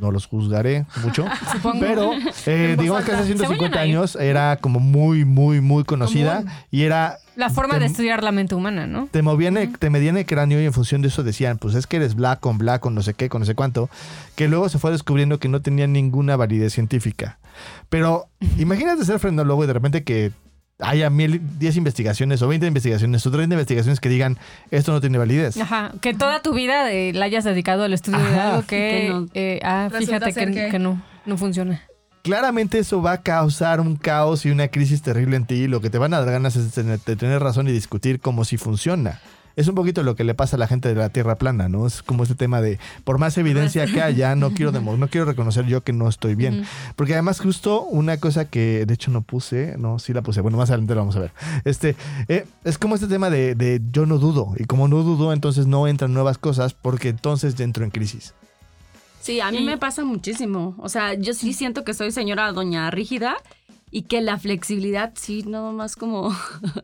no 0.00 0.10
los 0.10 0.26
juzgaré 0.26 0.86
mucho, 1.04 1.24
Supongo. 1.52 1.78
pero 1.80 2.10
eh, 2.46 2.76
digamos 2.78 3.04
que 3.04 3.12
hace 3.12 3.24
150 3.26 3.46
Se 3.46 3.68
vayan 3.70 3.78
a 3.78 3.86
ir. 3.86 3.96
años 3.96 4.16
era 4.16 4.56
como 4.56 4.80
muy, 4.80 5.24
muy, 5.24 5.60
muy 5.60 5.84
conocida 5.84 6.42
y 6.70 6.82
era 6.82 7.18
La 7.36 7.50
forma 7.50 7.74
Te- 7.74 7.80
de 7.80 7.86
estudiar 7.86 8.22
la 8.24 8.32
mente 8.32 8.54
humana, 8.54 8.86
¿no? 8.86 9.08
te 9.10 9.22
movían, 9.22 9.56
el- 9.56 9.78
te 9.78 9.90
medían 9.90 10.16
el 10.16 10.26
cráneo 10.26 10.60
y 10.60 10.64
en 10.64 10.72
función 10.72 11.02
de 11.02 11.08
eso 11.08 11.22
decían, 11.22 11.58
pues 11.58 11.74
es 11.76 11.86
que 11.86 11.96
eres 11.96 12.14
black 12.16 12.40
con 12.40 12.58
black 12.58 12.80
con 12.80 12.94
no 12.94 13.02
sé 13.02 13.14
qué, 13.14 13.28
con 13.28 13.40
no 13.40 13.46
sé 13.46 13.54
cuánto, 13.54 13.88
que 14.36 14.48
luego 14.48 14.68
se 14.68 14.78
fue 14.78 14.90
descubriendo 14.90 15.38
que 15.38 15.48
no 15.48 15.60
tenían 15.62 15.92
ninguna 15.92 16.34
validez 16.36 16.72
científica. 16.72 17.38
Pero 17.88 18.26
imagínate 18.58 19.04
ser 19.04 19.18
frenólogo 19.20 19.62
y 19.62 19.66
de 19.68 19.72
repente 19.72 20.02
que 20.02 20.32
haya 20.84 21.10
mil, 21.10 21.40
10 21.58 21.76
investigaciones 21.76 22.40
o 22.42 22.48
20 22.48 22.66
investigaciones 22.66 23.26
o 23.26 23.30
30 23.30 23.54
investigaciones 23.54 24.00
que 24.00 24.08
digan, 24.08 24.38
esto 24.70 24.92
no 24.92 25.00
tiene 25.00 25.18
validez. 25.18 25.56
Ajá, 25.56 25.92
que 26.00 26.14
toda 26.14 26.40
tu 26.42 26.52
vida 26.54 26.92
eh, 26.92 27.12
la 27.12 27.24
hayas 27.26 27.44
dedicado 27.44 27.84
al 27.84 27.92
estudio 27.92 28.18
de 28.18 28.38
algo 28.40 28.62
que, 28.62 28.66
Que 28.66 29.08
no. 29.10 29.26
eh, 29.34 29.60
ah, 29.64 29.88
fíjate 29.96 30.32
que, 30.32 30.50
que- 30.52 30.68
que 30.70 30.78
no, 30.78 31.02
no 31.26 31.36
funciona. 31.36 31.82
Claramente 32.22 32.78
eso 32.78 33.02
va 33.02 33.12
a 33.12 33.22
causar 33.22 33.80
un 33.80 33.96
caos 33.96 34.46
y 34.46 34.50
una 34.50 34.68
crisis 34.68 35.02
terrible 35.02 35.36
en 35.36 35.44
ti. 35.46 35.54
y 35.56 35.68
Lo 35.68 35.80
que 35.82 35.90
te 35.90 35.98
van 35.98 36.14
a 36.14 36.20
dar 36.20 36.30
ganas 36.30 36.56
es 36.56 36.64
de 36.74 36.82
tener, 36.82 37.00
de 37.00 37.16
tener 37.16 37.42
razón 37.42 37.68
y 37.68 37.72
discutir 37.72 38.18
cómo 38.20 38.44
si 38.46 38.56
funciona. 38.56 39.20
Es 39.56 39.68
un 39.68 39.74
poquito 39.74 40.02
lo 40.02 40.16
que 40.16 40.24
le 40.24 40.34
pasa 40.34 40.56
a 40.56 40.58
la 40.58 40.66
gente 40.66 40.88
de 40.88 40.94
la 40.96 41.08
Tierra 41.10 41.36
plana, 41.36 41.68
¿no? 41.68 41.86
Es 41.86 42.02
como 42.02 42.22
este 42.24 42.34
tema 42.34 42.60
de, 42.60 42.78
por 43.04 43.18
más 43.18 43.38
evidencia 43.38 43.86
que 43.86 44.02
haya, 44.02 44.34
no 44.34 44.50
quiero, 44.52 44.72
demo- 44.76 44.96
no 44.96 45.08
quiero 45.08 45.26
reconocer 45.26 45.66
yo 45.66 45.82
que 45.82 45.92
no 45.92 46.08
estoy 46.08 46.34
bien. 46.34 46.64
Porque 46.96 47.12
además 47.12 47.40
justo 47.40 47.82
una 47.82 48.16
cosa 48.18 48.46
que 48.46 48.84
de 48.86 48.94
hecho 48.94 49.10
no 49.10 49.22
puse, 49.22 49.76
no, 49.78 49.98
sí 49.98 50.12
la 50.12 50.22
puse, 50.22 50.40
bueno, 50.40 50.56
más 50.58 50.70
adelante 50.70 50.94
lo 50.94 51.00
vamos 51.02 51.16
a 51.16 51.20
ver. 51.20 51.32
Este, 51.64 51.94
eh, 52.28 52.46
es 52.64 52.78
como 52.78 52.94
este 52.96 53.06
tema 53.06 53.30
de, 53.30 53.54
de 53.54 53.80
yo 53.92 54.06
no 54.06 54.18
dudo, 54.18 54.54
y 54.58 54.64
como 54.64 54.88
no 54.88 55.02
dudo, 55.02 55.32
entonces 55.32 55.66
no 55.66 55.86
entran 55.86 56.12
nuevas 56.12 56.38
cosas 56.38 56.74
porque 56.74 57.08
entonces 57.08 57.54
ya 57.54 57.64
entro 57.64 57.84
en 57.84 57.90
crisis. 57.90 58.34
Sí, 59.20 59.40
a 59.40 59.50
mí 59.50 59.58
Y- 59.58 59.64
me 59.64 59.78
pasa 59.78 60.04
muchísimo. 60.04 60.74
O 60.78 60.88
sea, 60.88 61.14
yo 61.14 61.32
sí 61.32 61.52
siento 61.54 61.82
que 61.84 61.94
soy 61.94 62.10
señora 62.12 62.52
doña 62.52 62.90
rígida 62.90 63.36
y 63.94 64.02
que 64.02 64.20
la 64.20 64.38
flexibilidad 64.38 65.12
sí, 65.14 65.44
nada 65.46 65.70
más 65.70 65.94
como 65.94 66.36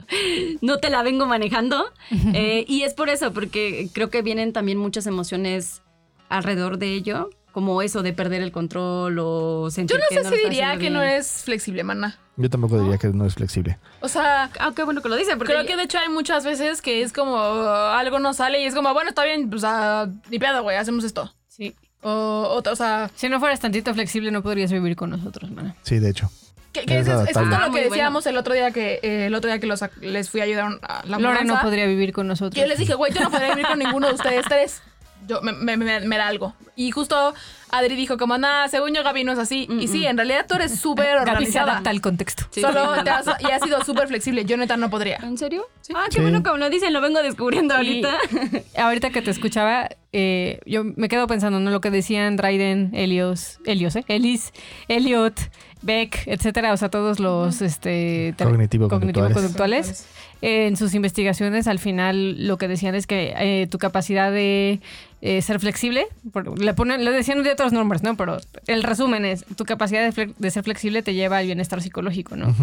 no 0.61 0.79
te 0.79 0.91
la 0.91 1.03
vengo 1.03 1.27
manejando. 1.27 1.93
Eh, 2.35 2.65
y 2.69 2.83
es 2.83 2.95
por 2.95 3.09
eso, 3.09 3.33
porque 3.33 3.89
creo 3.93 4.11
que 4.11 4.23
vienen 4.23 4.53
también 4.53 4.79
muchas 4.79 5.09
emociones 5.09 5.83
alrededor 6.29 6.79
de 6.79 6.95
ello, 6.95 7.31
como 7.51 7.83
eso 7.83 8.05
de 8.05 8.13
perder 8.13 8.43
el 8.43 8.53
control 8.53 9.19
o 9.19 9.71
sentir 9.73 9.97
Yo 9.97 9.99
no 9.99 10.05
que 10.09 10.15
sé 10.23 10.31
lo 10.31 10.37
si 10.37 10.45
diría 10.45 10.79
que 10.79 10.89
no 10.89 11.03
eres 11.03 11.43
flexible, 11.45 11.83
mana. 11.83 12.17
Yo 12.37 12.49
tampoco 12.49 12.81
diría 12.81 12.97
que 12.97 13.09
no 13.09 13.27
es 13.27 13.35
flexible. 13.35 13.77
O 14.03 14.07
sea, 14.07 14.49
Ah, 14.61 14.71
qué 14.77 14.85
bueno 14.85 15.03
que 15.03 15.09
lo 15.09 15.17
dice, 15.17 15.37
porque 15.37 15.53
creo 15.53 15.67
que 15.67 15.77
de 15.77 15.83
hecho 15.83 15.99
hay 15.99 16.11
muchas 16.11 16.45
veces 16.45 16.81
que 16.81 17.03
es 17.03 17.13
como 17.13 17.33
uh, 17.35 17.67
algo 17.93 18.21
no 18.21 18.35
sale 18.35 18.63
y 18.63 18.67
es 18.67 18.75
como, 18.77 18.95
bueno, 18.95 19.09
está 19.09 19.25
bien, 19.25 19.51
pues 19.51 19.65
ah, 19.65 20.09
ni 20.31 20.39
pedo, 20.39 20.63
güey, 20.63 20.77
hacemos 20.77 21.03
esto. 21.03 21.35
Sí. 21.49 21.75
O, 22.03 22.63
o, 22.65 22.71
o 22.71 22.77
sea, 22.77 23.11
Si 23.17 23.29
no 23.29 23.41
fueras 23.41 23.59
tantito 23.59 23.93
flexible, 23.95 24.31
no 24.31 24.45
podrías 24.45 24.71
vivir 24.71 24.95
con 24.95 25.11
nosotros, 25.11 25.51
mana. 25.51 25.75
Sí, 25.83 25.99
de 25.99 26.11
hecho. 26.11 26.31
Que, 26.73 26.85
que 26.87 26.99
Es 26.99 27.01
es, 27.01 27.09
es 27.09 27.15
adaptable. 27.15 27.47
justo 27.49 27.57
Ah, 27.57 27.59
lo 27.59 27.65
que 27.67 27.71
bueno. 27.81 27.91
decíamos 27.91 28.27
el 28.27 28.37
otro 28.37 28.55
día 28.55 28.71
que 28.71 29.01
eh, 29.03 29.27
el 29.27 29.35
otro 29.35 29.51
día 29.51 29.59
que 29.59 29.67
los, 29.67 29.81
les 30.01 30.31
fui 30.31 30.41
a 30.41 30.45
ayudar 30.45 30.79
a 30.83 31.03
la 31.07 31.19
Lore 31.19 31.45
no 31.45 31.61
podría 31.61 31.87
vivir 31.87 32.13
con 32.13 32.27
nosotros. 32.29 32.61
Yo 32.61 32.67
les 32.67 32.79
dije, 32.79 32.95
güey, 32.95 33.13
yo 33.13 33.21
no 33.21 33.31
podría 33.31 33.51
vivir 33.51 33.67
con 33.67 33.79
ninguno 33.79 34.07
de 34.09 34.15
ustedes 34.15 34.45
tres. 34.49 34.83
Yo, 35.29 35.43
me, 35.43 35.53
me- 35.53 35.77
me- 35.77 36.01
me 36.01 36.17
da 36.17 36.27
algo. 36.29 36.55
Y 36.77 36.93
justo 36.93 37.35
Adri 37.71 37.95
dijo 37.95 38.17
como, 38.17 38.39
nada, 38.39 38.69
según 38.69 38.95
yo 38.95 39.03
Gaby 39.05 39.23
no 39.23 39.33
es 39.33 39.39
así. 39.39 39.69
Y 39.79 39.87
sí, 39.87 40.07
en 40.07 40.17
realidad 40.17 40.47
tú 40.49 40.55
eres 40.55 40.81
súper 40.81 41.05
Gaby 41.07 41.25
se 41.27 41.31
organizada. 41.31 41.73
adapta 41.73 41.91
al 41.91 42.01
contexto. 42.01 42.45
Sí, 42.51 42.63
Solo 42.63 42.97
sí, 42.97 43.05
te 43.05 43.11
has, 43.11 43.27
y 43.41 43.51
has 43.53 43.63
sido 43.63 43.85
súper 43.85 44.09
flexible. 44.09 44.45
Yo 44.47 44.57
neta 44.57 44.79
no 44.79 44.89
podría. 44.89 45.19
¿En 45.19 45.37
serio? 45.37 45.67
Ah, 45.95 46.07
qué 46.09 46.17
Sí. 46.17 46.21
bueno 46.23 46.43
que 46.43 46.51
me 46.51 46.59
lo 46.59 46.71
dicen, 46.71 46.93
lo 46.95 47.03
vengo 47.03 47.23
descubriendo 47.23 47.75
Y 47.75 47.77
ahorita. 47.77 48.17
ahorita 48.79 49.11
que 49.11 49.21
te 49.23 49.31
escuchaba, 49.31 49.91
eh, 50.13 50.59
yo 50.65 50.83
me 50.85 51.09
quedo 51.09 51.27
pensando, 51.27 51.61
¿no? 51.61 51.71
Lo 51.71 51.83
que 51.83 51.91
decían 51.91 52.37
Dryden, 52.37 52.91
Helios, 52.95 53.59
Helios, 53.67 53.95
¿eh? 53.97 54.05
Ellis, 54.09 54.53
Elliot, 54.89 55.39
Beck, 55.83 56.23
etcétera, 56.27 56.73
o 56.73 56.77
sea, 56.77 56.89
todos 56.91 57.21
los 57.21 57.63
este, 57.63 58.35
te- 58.37 58.45
Cognitivo-conductuales. 58.45 59.35
cognitivo-conductuales. 59.35 60.07
En 60.43 60.77
sus 60.79 60.95
investigaciones, 60.95 61.67
al 61.67 61.79
final, 61.79 62.47
lo 62.47 62.57
que 62.57 62.67
decían 62.67 62.95
es 62.95 63.07
que 63.07 63.35
eh, 63.37 63.67
tu 63.71 63.77
capacidad 63.77 64.33
de 64.33 64.81
eh, 65.21 65.43
ser 65.43 65.61
flexible, 65.61 66.07
por- 66.33 66.59
le, 66.59 66.73
ponen, 66.73 67.05
le 67.05 67.11
decían 67.11 67.43
de 67.43 67.53
otros 67.53 67.73
nombres, 67.75 68.03
¿no? 68.03 68.17
Pero 68.17 68.39
el 68.67 68.83
resumen 68.83 69.27
es, 69.27 69.45
tu 69.57 69.65
capacidad 69.67 70.03
de, 70.03 70.13
fle- 70.13 70.35
de 70.39 70.51
ser 70.51 70.63
flexible 70.63 71.03
te 71.03 71.13
lleva 71.13 71.37
al 71.39 71.47
bienestar 71.47 71.83
psicológico, 71.83 72.37
¿no? 72.37 72.55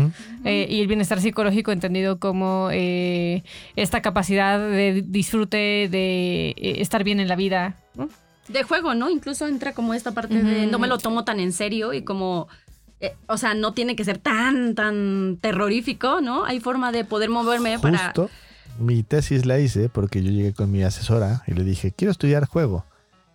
Eh, 0.43 0.65
y 0.69 0.81
el 0.81 0.87
bienestar 0.87 1.21
psicológico 1.21 1.71
entendido 1.71 2.17
como 2.19 2.69
eh, 2.71 3.43
esta 3.75 4.01
capacidad 4.01 4.57
de 4.59 5.03
disfrute, 5.05 5.87
de 5.89 6.55
eh, 6.57 6.75
estar 6.81 7.03
bien 7.03 7.19
en 7.19 7.27
la 7.27 7.35
vida. 7.35 7.75
¿no? 7.95 8.09
de 8.47 8.63
juego, 8.63 8.93
¿no? 8.93 9.09
Incluso 9.09 9.45
entra 9.45 9.73
como 9.73 9.93
esta 9.93 10.13
parte 10.13 10.41
de 10.41 10.67
no 10.67 10.79
me 10.79 10.87
lo 10.87 10.97
tomo 10.99 11.25
tan 11.25 11.41
en 11.41 11.51
serio 11.51 11.91
y 11.93 12.03
como, 12.03 12.47
eh, 12.99 13.15
o 13.27 13.37
sea, 13.37 13.53
no 13.53 13.73
tiene 13.73 13.95
que 13.95 14.03
ser 14.03 14.17
tan, 14.17 14.75
tan 14.75 15.37
terrorífico, 15.41 16.21
¿no? 16.21 16.45
Hay 16.45 16.59
forma 16.59 16.91
de 16.91 17.05
poder 17.05 17.29
moverme 17.29 17.79
para... 17.79 17.97
Justo 18.05 18.29
mi 18.79 19.03
tesis 19.03 19.45
la 19.45 19.59
hice 19.59 19.89
porque 19.89 20.23
yo 20.23 20.31
llegué 20.31 20.53
con 20.53 20.71
mi 20.71 20.83
asesora 20.83 21.43
y 21.47 21.53
le 21.53 21.63
dije, 21.63 21.91
quiero 21.91 22.11
estudiar 22.11 22.45
juego. 22.45 22.85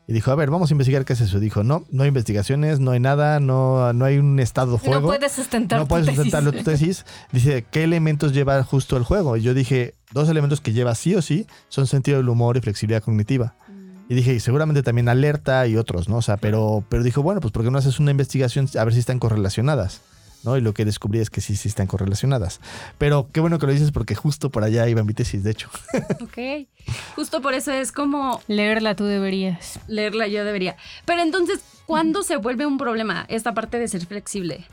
Y 0.08 0.12
dijo, 0.12 0.32
a 0.32 0.34
ver, 0.34 0.50
vamos 0.50 0.70
a 0.70 0.74
investigar 0.74 1.04
qué 1.04 1.12
es 1.12 1.20
eso. 1.20 1.38
Dijo, 1.38 1.62
no, 1.62 1.84
no 1.90 2.02
hay 2.02 2.08
investigaciones, 2.08 2.80
no 2.80 2.90
hay 2.90 2.98
nada, 2.98 3.38
no, 3.38 3.92
no 3.92 4.04
hay 4.04 4.18
un 4.18 4.40
estado 4.40 4.76
juego. 4.76 5.00
No 5.00 5.06
puedes 5.06 5.32
sustentar 5.32 5.78
no 5.78 5.86
puedes 5.86 6.06
tesis. 6.06 6.16
sustentarlo 6.16 6.52
tu 6.52 6.64
tesis. 6.64 7.06
Dice, 7.30 7.64
¿qué 7.70 7.84
elementos 7.84 8.32
lleva 8.32 8.62
justo 8.64 8.96
el 8.96 9.04
juego? 9.04 9.36
Y 9.36 9.42
yo 9.42 9.54
dije, 9.54 9.94
dos 10.10 10.28
elementos 10.28 10.60
que 10.60 10.72
lleva 10.72 10.96
sí 10.96 11.14
o 11.14 11.22
sí 11.22 11.46
son 11.68 11.86
sentido 11.86 12.16
del 12.16 12.28
humor 12.28 12.56
y 12.56 12.60
flexibilidad 12.60 13.02
cognitiva. 13.02 13.54
Y 14.12 14.14
dije, 14.14 14.34
y 14.34 14.40
seguramente 14.40 14.82
también 14.82 15.08
alerta 15.08 15.66
y 15.66 15.78
otros, 15.78 16.06
¿no? 16.10 16.18
O 16.18 16.22
sea, 16.22 16.36
pero, 16.36 16.84
pero 16.90 17.02
dijo, 17.02 17.22
bueno, 17.22 17.40
pues 17.40 17.50
¿por 17.50 17.64
qué 17.64 17.70
no 17.70 17.78
haces 17.78 17.98
una 17.98 18.10
investigación 18.10 18.68
a 18.78 18.84
ver 18.84 18.92
si 18.92 19.00
están 19.00 19.18
correlacionadas? 19.18 20.02
¿No? 20.44 20.54
Y 20.58 20.60
lo 20.60 20.74
que 20.74 20.84
descubrí 20.84 21.18
es 21.20 21.30
que 21.30 21.40
sí, 21.40 21.56
sí 21.56 21.68
están 21.68 21.86
correlacionadas. 21.86 22.60
Pero 22.98 23.28
qué 23.32 23.40
bueno 23.40 23.58
que 23.58 23.64
lo 23.64 23.72
dices 23.72 23.90
porque 23.90 24.14
justo 24.14 24.50
por 24.50 24.64
allá 24.64 24.86
iba 24.86 25.02
mi 25.02 25.14
tesis, 25.14 25.42
de 25.44 25.52
hecho. 25.52 25.70
Ok. 26.20 26.68
Justo 27.16 27.40
por 27.40 27.54
eso 27.54 27.72
es 27.72 27.90
como 27.90 28.42
Leerla 28.48 28.96
tú 28.96 29.06
deberías. 29.06 29.80
leerla 29.88 30.26
yo 30.26 30.44
debería. 30.44 30.76
Pero 31.06 31.22
entonces, 31.22 31.60
¿cuándo 31.86 32.22
se 32.22 32.36
vuelve 32.36 32.66
un 32.66 32.76
problema 32.76 33.24
esta 33.30 33.54
parte 33.54 33.78
de 33.78 33.88
ser 33.88 34.04
flexible? 34.04 34.66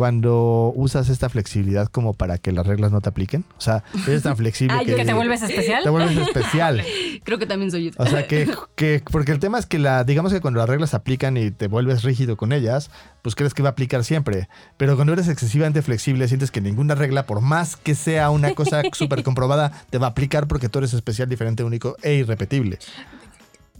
Cuando 0.00 0.72
usas 0.76 1.10
esta 1.10 1.28
flexibilidad 1.28 1.86
como 1.88 2.14
para 2.14 2.38
que 2.38 2.52
las 2.52 2.66
reglas 2.66 2.90
no 2.90 3.02
te 3.02 3.10
apliquen. 3.10 3.44
O 3.58 3.60
sea, 3.60 3.84
eres 4.08 4.22
tan 4.22 4.34
flexible 4.34 4.74
Ay, 4.78 4.86
que, 4.86 4.92
yo- 4.92 4.96
¿Que 4.96 5.04
te 5.04 5.12
vuelves 5.12 5.42
especial? 5.42 5.82
te 5.82 5.90
vuelves 5.90 6.16
especial. 6.16 6.82
Creo 7.22 7.38
que 7.38 7.44
también 7.44 7.70
soy 7.70 7.84
yo. 7.84 7.90
O 7.98 8.06
sea, 8.06 8.26
que, 8.26 8.48
que, 8.76 9.02
porque 9.12 9.30
el 9.32 9.40
tema 9.40 9.58
es 9.58 9.66
que 9.66 9.78
la, 9.78 10.04
digamos 10.04 10.32
que 10.32 10.40
cuando 10.40 10.56
las 10.58 10.70
reglas 10.70 10.88
se 10.88 10.96
aplican 10.96 11.36
y 11.36 11.50
te 11.50 11.66
vuelves 11.66 12.02
rígido 12.02 12.38
con 12.38 12.52
ellas, 12.52 12.90
pues 13.20 13.34
crees 13.34 13.52
que 13.52 13.62
va 13.62 13.68
a 13.68 13.72
aplicar 13.72 14.02
siempre. 14.02 14.48
Pero 14.78 14.96
cuando 14.96 15.12
eres 15.12 15.28
excesivamente 15.28 15.82
flexible, 15.82 16.26
sientes 16.28 16.50
que 16.50 16.62
ninguna 16.62 16.94
regla, 16.94 17.26
por 17.26 17.42
más 17.42 17.76
que 17.76 17.94
sea 17.94 18.30
una 18.30 18.54
cosa 18.54 18.80
súper 18.94 19.22
comprobada, 19.22 19.84
te 19.90 19.98
va 19.98 20.06
a 20.06 20.10
aplicar 20.12 20.48
porque 20.48 20.70
tú 20.70 20.78
eres 20.78 20.94
especial, 20.94 21.28
diferente, 21.28 21.62
único 21.62 21.96
e 22.02 22.14
irrepetible. 22.14 22.78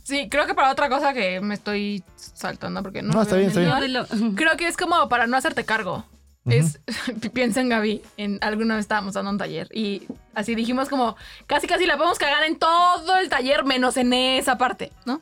Sí, 0.02 0.28
creo 0.28 0.46
que 0.46 0.54
para 0.54 0.70
otra 0.70 0.88
cosa 0.88 1.12
que 1.12 1.40
me 1.40 1.54
estoy 1.54 2.02
saltando 2.16 2.82
porque 2.82 3.02
no. 3.02 3.12
No, 3.12 3.22
está 3.22 3.36
bien, 3.36 3.48
está 3.48 3.60
bien. 3.60 3.92
No. 3.92 4.34
Creo 4.34 4.56
que 4.56 4.66
es 4.66 4.76
como 4.76 5.08
para 5.08 5.26
no 5.26 5.36
hacerte 5.36 5.64
cargo. 5.64 6.04
Es, 6.46 6.80
piensa 7.34 7.60
en 7.60 7.68
Gaby, 7.68 8.02
en 8.16 8.38
alguna 8.40 8.74
vez 8.74 8.84
estábamos 8.84 9.14
dando 9.14 9.30
un 9.30 9.38
taller 9.38 9.68
y 9.72 10.02
así 10.34 10.54
dijimos 10.54 10.88
como, 10.88 11.16
casi 11.46 11.66
casi 11.66 11.84
la 11.84 11.96
podemos 11.96 12.18
cagar 12.18 12.44
en 12.44 12.56
todo 12.56 13.18
el 13.18 13.28
taller 13.28 13.64
menos 13.64 13.98
en 13.98 14.12
esa 14.12 14.56
parte, 14.56 14.90
¿no? 15.04 15.20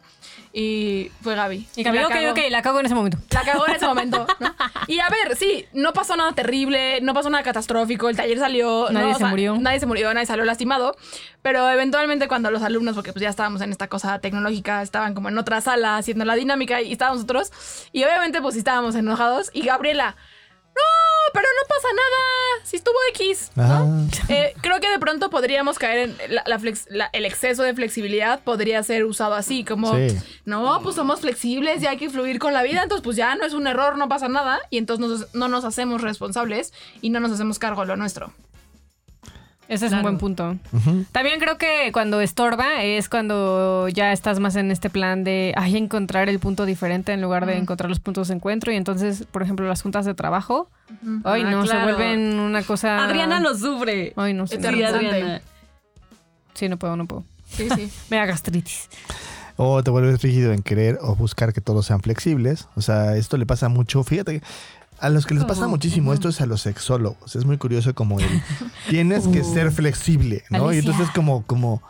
Y 0.61 1.13
fue 1.23 1.37
Gaby. 1.37 1.69
Y 1.77 1.85
Gaby, 1.85 1.99
la 1.99 2.07
ok, 2.07 2.13
cagó. 2.13 2.31
ok, 2.33 2.39
la 2.51 2.63
cago 2.63 2.81
en 2.81 2.87
ese 2.87 2.95
momento. 2.97 3.19
La 3.31 3.43
cagó 3.43 3.69
en 3.69 3.77
ese 3.77 3.87
momento, 3.87 4.27
¿no? 4.41 4.53
Y 4.89 4.99
a 4.99 5.09
ver, 5.09 5.37
sí, 5.37 5.67
no 5.73 5.93
pasó 5.93 6.17
nada 6.17 6.33
terrible, 6.33 7.01
no 7.01 7.15
pasó 7.15 7.31
nada 7.31 7.45
catastrófico, 7.45 8.09
el 8.09 8.17
taller 8.17 8.41
salió... 8.41 8.89
Nadie 8.91 9.13
no, 9.13 9.19
se 9.19 9.25
murió. 9.27 9.57
Nadie 9.57 9.79
se 9.79 9.87
murió, 9.87 10.13
nadie 10.15 10.27
salió 10.27 10.45
lastimado, 10.45 10.97
pero 11.43 11.71
eventualmente 11.71 12.27
cuando 12.27 12.51
los 12.51 12.63
alumnos, 12.63 12.97
porque 12.97 13.13
pues 13.13 13.23
ya 13.23 13.29
estábamos 13.29 13.61
en 13.61 13.71
esta 13.71 13.87
cosa 13.87 14.19
tecnológica, 14.19 14.83
estaban 14.83 15.15
como 15.15 15.29
en 15.29 15.39
otra 15.39 15.61
sala 15.61 15.97
haciendo 15.97 16.25
la 16.25 16.35
dinámica 16.35 16.83
y 16.83 16.91
estábamos 16.91 17.19
nosotros, 17.19 17.53
y 17.93 18.03
obviamente 18.03 18.43
pues 18.43 18.55
sí 18.55 18.59
estábamos 18.59 18.97
enojados, 18.97 19.51
y 19.53 19.63
Gabriela, 19.63 20.17
no, 20.75 21.08
pero 21.33 21.47
no 21.47 21.69
pasa 21.69 21.89
nada, 21.95 22.65
si 22.65 22.77
estuvo 22.77 22.97
X, 23.15 23.51
¿no? 23.55 23.65
Ah, 23.65 23.89
Eh, 24.29 24.55
creo 24.61 24.81
que 24.81 24.91
de 24.91 24.99
pronto 24.99 25.31
podríamos 25.31 25.79
caer 25.79 26.11
en 26.21 26.35
la- 26.35 26.43
la 26.47 26.59
flex- 26.59 26.87
la- 26.91 27.11
el 27.13 27.25
exceso 27.25 27.63
de 27.63 27.75
flexibilidad 27.75 28.41
podría 28.41 28.83
ser 28.83 29.05
usado 29.05 29.35
así, 29.35 29.65
como 29.65 29.95
Sí. 29.95 30.17
no, 30.45 30.81
pues 30.83 30.97
somos 30.97 31.21
flexibles 31.21 31.83
y 31.83 31.87
hay 31.87 31.97
que 31.97 32.11
fluir 32.11 32.39
con 32.39 32.53
la 32.53 32.63
vida, 32.63 32.83
entonces 32.83 33.03
pues 33.05 33.17
ya 33.17 33.35
no 33.37 33.45
es 33.45 33.53
un 33.55 33.67
error, 33.67 33.97
no 33.97 34.09
pasa 34.09 34.29
nada 34.29 34.61
y 34.71 34.79
entonces 34.79 35.07
nos- 35.09 35.35
no 35.35 35.49
nos 35.49 35.65
hacemos 35.65 36.03
responsables 36.03 36.73
y 37.01 37.11
no 37.11 37.21
nos 37.21 37.33
hacemos 37.33 37.59
cargo 37.59 37.81
de 37.83 37.87
lo 37.89 37.97
nuestro. 37.97 38.33
Ese 39.69 39.85
es 39.87 39.91
Claro. 39.91 39.97
un 39.99 40.03
buen 40.03 40.19
punto. 40.19 40.57
También 41.13 41.39
creo 41.41 41.59
que 41.59 41.91
cuando 41.93 42.23
estorba 42.23 42.83
es 42.83 43.09
cuando 43.11 43.87
ya 43.89 44.13
estás 44.13 44.41
más 44.41 44.57
en 44.57 44.71
este 44.71 44.89
plan 44.89 45.25
de 45.25 45.53
ay, 45.57 45.77
encontrar 45.77 46.31
el 46.31 46.39
punto 46.39 46.65
diferente 46.65 47.13
en 47.13 47.21
lugar 47.21 47.45
de 47.45 47.59
encontrar 47.59 47.91
los 47.91 48.01
puntos 48.01 48.29
de 48.29 48.35
encuentro. 48.35 48.73
Y 48.73 48.77
entonces, 48.77 49.27
por 49.31 49.43
ejemplo, 49.43 49.69
las 49.69 49.83
juntas 49.83 50.07
de 50.07 50.15
trabajo, 50.15 50.71
ay, 51.25 51.43
Ah, 51.45 51.51
no, 51.51 51.67
se 51.67 51.77
vuelven 51.83 52.39
una 52.41 52.63
cosa. 52.63 53.05
Adriana 53.05 53.41
lo 53.41 53.55
sufre. 53.55 54.15
Ay, 54.17 54.33
no 54.33 54.47
sé. 54.47 54.59
Sí. 54.59 54.67
Adriana. 54.67 55.43
Sí, 56.55 56.69
no 56.69 56.79
puedo, 56.79 56.97
no 56.97 57.07
puedo. 57.07 57.25
Sí, 57.51 57.69
sí. 57.75 57.91
Me 58.11 58.17
da 58.17 58.25
gastritis. 58.27 58.89
O 59.57 59.83
te 59.83 59.91
vuelves 59.91 60.23
rígido 60.23 60.53
en 60.53 60.63
querer 60.63 60.99
o 61.03 61.15
buscar 61.17 61.53
que 61.53 61.61
todos 61.61 61.85
sean 61.87 62.01
flexibles. 62.01 62.69
O 62.77 62.81
sea, 62.81 63.17
esto 63.17 63.37
le 63.37 63.45
pasa 63.45 63.69
mucho. 63.69 64.03
Fíjate 64.05 64.41
que 64.41 64.47
a 65.01 65.09
los 65.11 65.27
que 65.27 65.35
les 65.35 65.45
pasa 65.45 65.67
muchísimo 65.69 66.13
esto 66.13 66.29
es 66.29 66.41
a 66.41 66.47
los 66.47 66.63
sexólogos. 66.63 67.37
Es 67.37 67.45
muy 67.45 67.57
curioso 67.59 67.95
como 67.95 68.19
el 68.21 68.43
tienes 68.89 69.29
que 69.29 69.45
ser 69.45 69.71
flexible, 69.73 70.45
¿no? 70.51 70.73
Y 70.73 70.79
entonces 70.79 71.09
como, 71.15 71.43
como, 71.45 71.83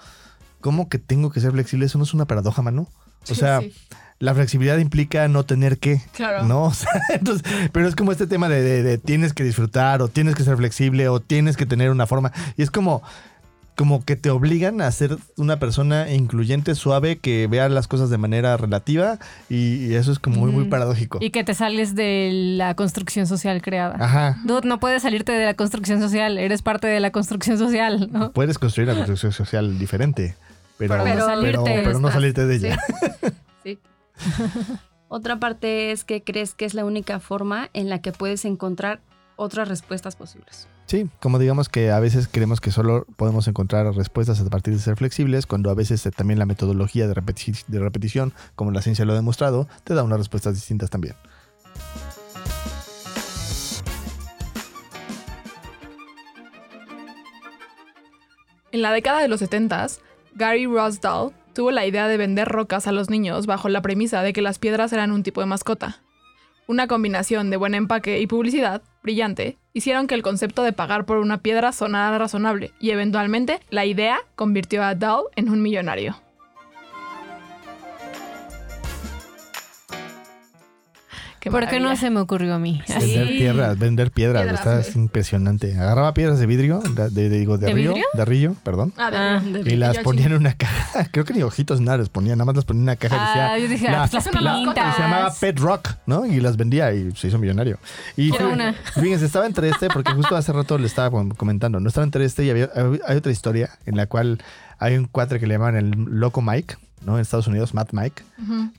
¿cómo 0.60 0.88
que 0.88 0.98
tengo 0.98 1.30
que 1.30 1.40
ser 1.40 1.52
flexible? 1.52 1.86
Eso 1.86 1.98
no 1.98 2.04
es 2.04 2.14
una 2.14 2.26
paradoja, 2.26 2.62
mano. 2.62 2.88
O 3.30 3.34
sea, 3.34 3.60
Sí, 3.60 3.74
la 4.20 4.34
flexibilidad 4.34 4.78
implica 4.78 5.28
no 5.28 5.44
tener 5.44 5.78
que. 5.78 6.02
Claro. 6.12 6.44
¿No? 6.44 6.64
O 6.66 6.74
sea, 6.74 6.90
entonces, 7.10 7.44
pero 7.72 7.86
es 7.88 7.94
como 7.96 8.10
este 8.12 8.26
tema 8.26 8.48
de, 8.48 8.62
de- 8.62 8.82
de 8.82 8.98
tienes 8.98 9.32
que 9.32 9.44
disfrutar 9.44 10.02
o 10.02 10.08
tienes 10.08 10.34
que 10.34 10.42
ser 10.44 10.56
flexible 10.56 11.08
o 11.08 11.20
tienes 11.20 11.56
que 11.56 11.66
tener 11.66 11.90
una 11.90 12.06
forma. 12.06 12.32
Y 12.56 12.62
es 12.62 12.70
como, 12.70 13.02
como 13.78 14.04
que 14.04 14.16
te 14.16 14.28
obligan 14.30 14.80
a 14.80 14.90
ser 14.90 15.18
una 15.36 15.60
persona 15.60 16.10
incluyente, 16.10 16.74
suave, 16.74 17.18
que 17.18 17.46
vea 17.46 17.68
las 17.68 17.86
cosas 17.86 18.10
de 18.10 18.18
manera 18.18 18.56
relativa 18.56 19.20
y, 19.48 19.86
y 19.86 19.94
eso 19.94 20.10
es 20.10 20.18
como 20.18 20.40
muy, 20.40 20.50
muy 20.50 20.64
paradójico. 20.64 21.18
Y 21.20 21.30
que 21.30 21.44
te 21.44 21.54
sales 21.54 21.94
de 21.94 22.30
la 22.32 22.74
construcción 22.74 23.28
social 23.28 23.62
creada. 23.62 23.94
Ajá. 24.00 24.36
Dude, 24.44 24.66
no 24.66 24.80
puedes 24.80 25.02
salirte 25.02 25.30
de 25.30 25.44
la 25.44 25.54
construcción 25.54 26.00
social, 26.00 26.38
eres 26.38 26.60
parte 26.60 26.88
de 26.88 26.98
la 26.98 27.12
construcción 27.12 27.56
social, 27.56 28.08
¿no? 28.10 28.32
Puedes 28.32 28.58
construir 28.58 28.88
la 28.88 28.96
construcción 28.96 29.30
social 29.30 29.78
diferente, 29.78 30.34
pero, 30.76 30.94
Pero 30.94 31.04
pero, 31.04 31.26
salirte, 31.26 31.82
pero 31.84 32.00
no 32.00 32.10
salirte 32.10 32.46
de 32.46 32.56
ella. 32.56 32.78
Sí. 33.62 33.78
Otra 35.08 35.38
parte 35.38 35.92
es 35.92 36.02
que 36.02 36.24
crees 36.24 36.54
que 36.54 36.64
es 36.64 36.74
la 36.74 36.84
única 36.84 37.20
forma 37.20 37.70
en 37.74 37.88
la 37.88 38.00
que 38.00 38.10
puedes 38.10 38.44
encontrar 38.44 39.02
otras 39.36 39.68
respuestas 39.68 40.16
posibles. 40.16 40.66
Sí, 40.88 41.06
como 41.20 41.38
digamos 41.38 41.68
que 41.68 41.90
a 41.90 42.00
veces 42.00 42.28
creemos 42.32 42.62
que 42.62 42.70
solo 42.70 43.04
podemos 43.16 43.46
encontrar 43.46 43.94
respuestas 43.94 44.40
a 44.40 44.44
partir 44.48 44.72
de 44.72 44.80
ser 44.80 44.96
flexibles, 44.96 45.44
cuando 45.44 45.68
a 45.68 45.74
veces 45.74 46.06
eh, 46.06 46.10
también 46.10 46.38
la 46.38 46.46
metodología 46.46 47.06
de, 47.06 47.14
repeti- 47.14 47.62
de 47.66 47.78
repetición, 47.78 48.32
como 48.54 48.70
la 48.70 48.80
ciencia 48.80 49.04
lo 49.04 49.12
ha 49.12 49.16
demostrado, 49.16 49.68
te 49.84 49.92
da 49.92 50.02
unas 50.02 50.16
respuestas 50.18 50.54
distintas 50.54 50.88
también. 50.88 51.14
En 58.72 58.80
la 58.80 58.92
década 58.92 59.20
de 59.20 59.28
los 59.28 59.40
70, 59.40 59.88
Gary 60.36 60.64
Rosdahl 60.64 61.32
tuvo 61.54 61.70
la 61.70 61.84
idea 61.84 62.08
de 62.08 62.16
vender 62.16 62.48
rocas 62.48 62.86
a 62.86 62.92
los 62.92 63.10
niños 63.10 63.46
bajo 63.46 63.68
la 63.68 63.82
premisa 63.82 64.22
de 64.22 64.32
que 64.32 64.40
las 64.40 64.58
piedras 64.58 64.94
eran 64.94 65.12
un 65.12 65.22
tipo 65.22 65.42
de 65.42 65.46
mascota. 65.46 66.00
Una 66.70 66.86
combinación 66.86 67.48
de 67.48 67.56
buen 67.56 67.74
empaque 67.74 68.20
y 68.20 68.26
publicidad 68.26 68.82
brillante 69.02 69.56
hicieron 69.72 70.06
que 70.06 70.14
el 70.14 70.20
concepto 70.20 70.62
de 70.62 70.74
pagar 70.74 71.06
por 71.06 71.16
una 71.16 71.38
piedra 71.38 71.72
sonara 71.72 72.18
razonable 72.18 72.72
y 72.78 72.90
eventualmente 72.90 73.60
la 73.70 73.86
idea 73.86 74.18
convirtió 74.34 74.82
a 74.82 74.94
Dahl 74.94 75.24
en 75.34 75.48
un 75.48 75.62
millonario. 75.62 76.27
Qué 81.48 81.52
¿Por 81.52 81.68
qué 81.68 81.80
no 81.80 81.96
se 81.96 82.10
me 82.10 82.20
ocurrió 82.20 82.54
a 82.54 82.58
mí? 82.58 82.80
Sí. 82.86 82.92
Vender 82.94 83.28
tierras, 83.28 83.78
vender 83.78 84.10
piedras, 84.10 84.42
Piedras, 84.42 84.60
está 84.60 84.76
güey. 84.92 85.04
impresionante. 85.04 85.78
Agarraba 85.78 86.14
piedras 86.14 86.38
de 86.38 86.46
vidrio, 86.46 86.80
de, 86.80 87.10
de- 87.10 87.28
digo, 87.30 87.58
de, 87.58 87.66
¿De 87.66 87.72
río, 87.72 87.90
vidrio? 87.94 88.06
de 88.14 88.24
río, 88.24 88.54
perdón. 88.62 88.92
Ah, 88.96 89.10
de- 89.10 89.16
Ah. 89.16 89.40
de- 89.62 89.72
Y 89.72 89.76
las 89.76 89.98
ponía 89.98 90.26
en 90.26 90.34
una 90.34 90.54
caja. 90.54 91.08
Creo 91.12 91.24
que 91.24 91.34
ni 91.34 91.42
ojitos 91.42 91.80
nada 91.80 91.98
les 91.98 92.08
ponía, 92.08 92.34
nada 92.36 92.44
más 92.44 92.56
las 92.56 92.64
ponía 92.64 92.80
en 92.80 92.82
una 92.84 92.96
caja 92.96 93.14
decía. 93.28 93.52
Ah, 93.52 93.58
yo 93.58 93.68
dije, 93.68 93.84
la- 93.90 93.98
las 93.98 94.14
es. 94.14 94.26
Y 94.26 94.30
se 94.94 95.02
llamaba 95.02 95.32
Pet 95.40 95.58
Rock, 95.58 95.88
¿no? 96.06 96.26
Y 96.26 96.40
las 96.40 96.56
vendía 96.56 96.92
y 96.92 97.10
se 97.16 97.28
hizo 97.28 97.38
millonario. 97.38 97.78
Y 98.16 98.30
fí- 98.30 98.52
una. 98.52 98.74
fíjense, 98.94 99.24
estaba 99.26 99.46
entre 99.46 99.68
este, 99.70 99.88
porque 99.88 100.12
justo 100.12 100.36
hace 100.36 100.52
rato 100.52 100.78
le 100.78 100.86
estaba 100.86 101.10
com- 101.10 101.30
comentando, 101.30 101.80
no 101.80 101.88
estaba 101.88 102.04
entre 102.04 102.24
este 102.24 102.44
y 102.44 102.50
había, 102.50 102.70
hay 103.06 103.16
otra 103.16 103.32
historia 103.32 103.70
en 103.86 103.96
la 103.96 104.06
cual 104.06 104.38
hay 104.78 104.96
un 104.96 105.06
cuatre 105.06 105.40
que 105.40 105.46
le 105.46 105.54
llaman 105.54 105.76
el 105.76 105.90
Loco 105.90 106.42
Mike, 106.42 106.76
¿no? 107.04 107.16
En 107.16 107.22
Estados 107.22 107.46
Unidos, 107.46 107.74
Matt 107.74 107.90
Mike, 107.92 108.22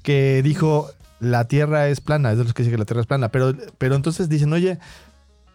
que 0.03 0.41
dijo, 0.43 0.89
la 1.19 1.45
Tierra 1.45 1.87
es 1.87 2.01
plana, 2.01 2.31
es 2.31 2.37
de 2.37 2.43
los 2.43 2.53
que 2.53 2.63
dice 2.63 2.71
que 2.71 2.77
la 2.77 2.85
Tierra 2.85 3.01
es 3.01 3.07
plana, 3.07 3.29
pero, 3.29 3.53
pero 3.77 3.95
entonces 3.95 4.29
dicen, 4.29 4.51
oye, 4.53 4.79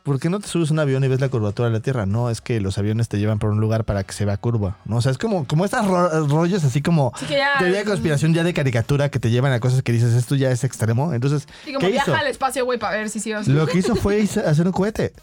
¿por 0.03 0.21
qué 0.21 0.29
no 0.29 0.39
te 0.39 0.47
subes 0.49 0.69
a 0.71 0.75
un 0.75 0.79
avión 0.81 1.03
y 1.05 1.09
ves 1.09 1.21
la 1.21 1.29
curvatura 1.31 1.69
de 1.69 1.75
la 1.75 1.81
Tierra? 1.81 2.05
No, 2.05 2.29
es 2.29 2.41
que 2.43 2.61
los 2.61 2.77
aviones 2.77 3.09
te 3.09 3.19
llevan 3.19 3.39
por 3.39 3.51
un 3.51 3.61
lugar 3.61 3.85
para 3.85 4.05
que 4.05 4.13
se 4.13 4.25
vea 4.27 4.37
curva, 4.37 4.77
¿no? 4.85 4.97
O 4.97 5.01
sea, 5.03 5.11
es 5.13 5.17
como, 5.19 5.47
como 5.47 5.65
estas 5.65 5.87
ro- 5.87 6.27
rollos 6.27 6.63
así 6.65 6.83
como... 6.83 7.13
Que 7.27 7.37
ya. 7.39 7.53
Teoría 7.59 7.79
de 7.79 7.85
conspiración 7.85 8.35
ya 8.35 8.45
de 8.45 8.53
caricatura 8.53 9.09
que 9.09 9.19
te 9.19 9.31
llevan 9.31 9.53
a 9.53 9.61
cosas 9.61 9.83
que 9.83 9.93
dices, 9.93 10.13
esto 10.13 10.35
ya 10.35 10.51
es 10.51 10.63
extremo. 10.65 11.15
Entonces, 11.15 11.49
Sí, 11.65 11.73
como 11.73 11.87
¿qué 11.87 11.93
viaja 11.93 12.11
hizo? 12.13 12.21
al 12.21 12.27
espacio, 12.27 12.65
güey, 12.67 12.79
para 12.79 12.99
ver 12.99 13.09
si 13.09 13.19
sí 13.21 13.33
o 13.33 13.43
sí. 13.43 13.51
Lo 13.53 13.67
que 13.67 13.79
hizo 13.79 13.95
fue 13.97 14.21
hacer 14.23 14.67
un 14.67 14.73
cohete. 14.73 15.15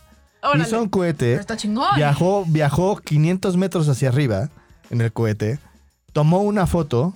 Órale. 0.42 0.64
Hizo 0.64 0.78
un 0.82 0.90
Pero 0.90 0.92
cohete, 0.92 1.34
está 1.36 1.56
chingón. 1.56 1.96
viajó, 1.96 2.46
viajó 2.48 2.98
500 2.98 3.58
metros 3.58 3.88
hacia 3.88 4.10
arriba 4.10 4.50
en 4.90 5.02
el 5.02 5.14
cohete, 5.14 5.60
tomó 6.14 6.42
una 6.42 6.66
foto, 6.66 7.14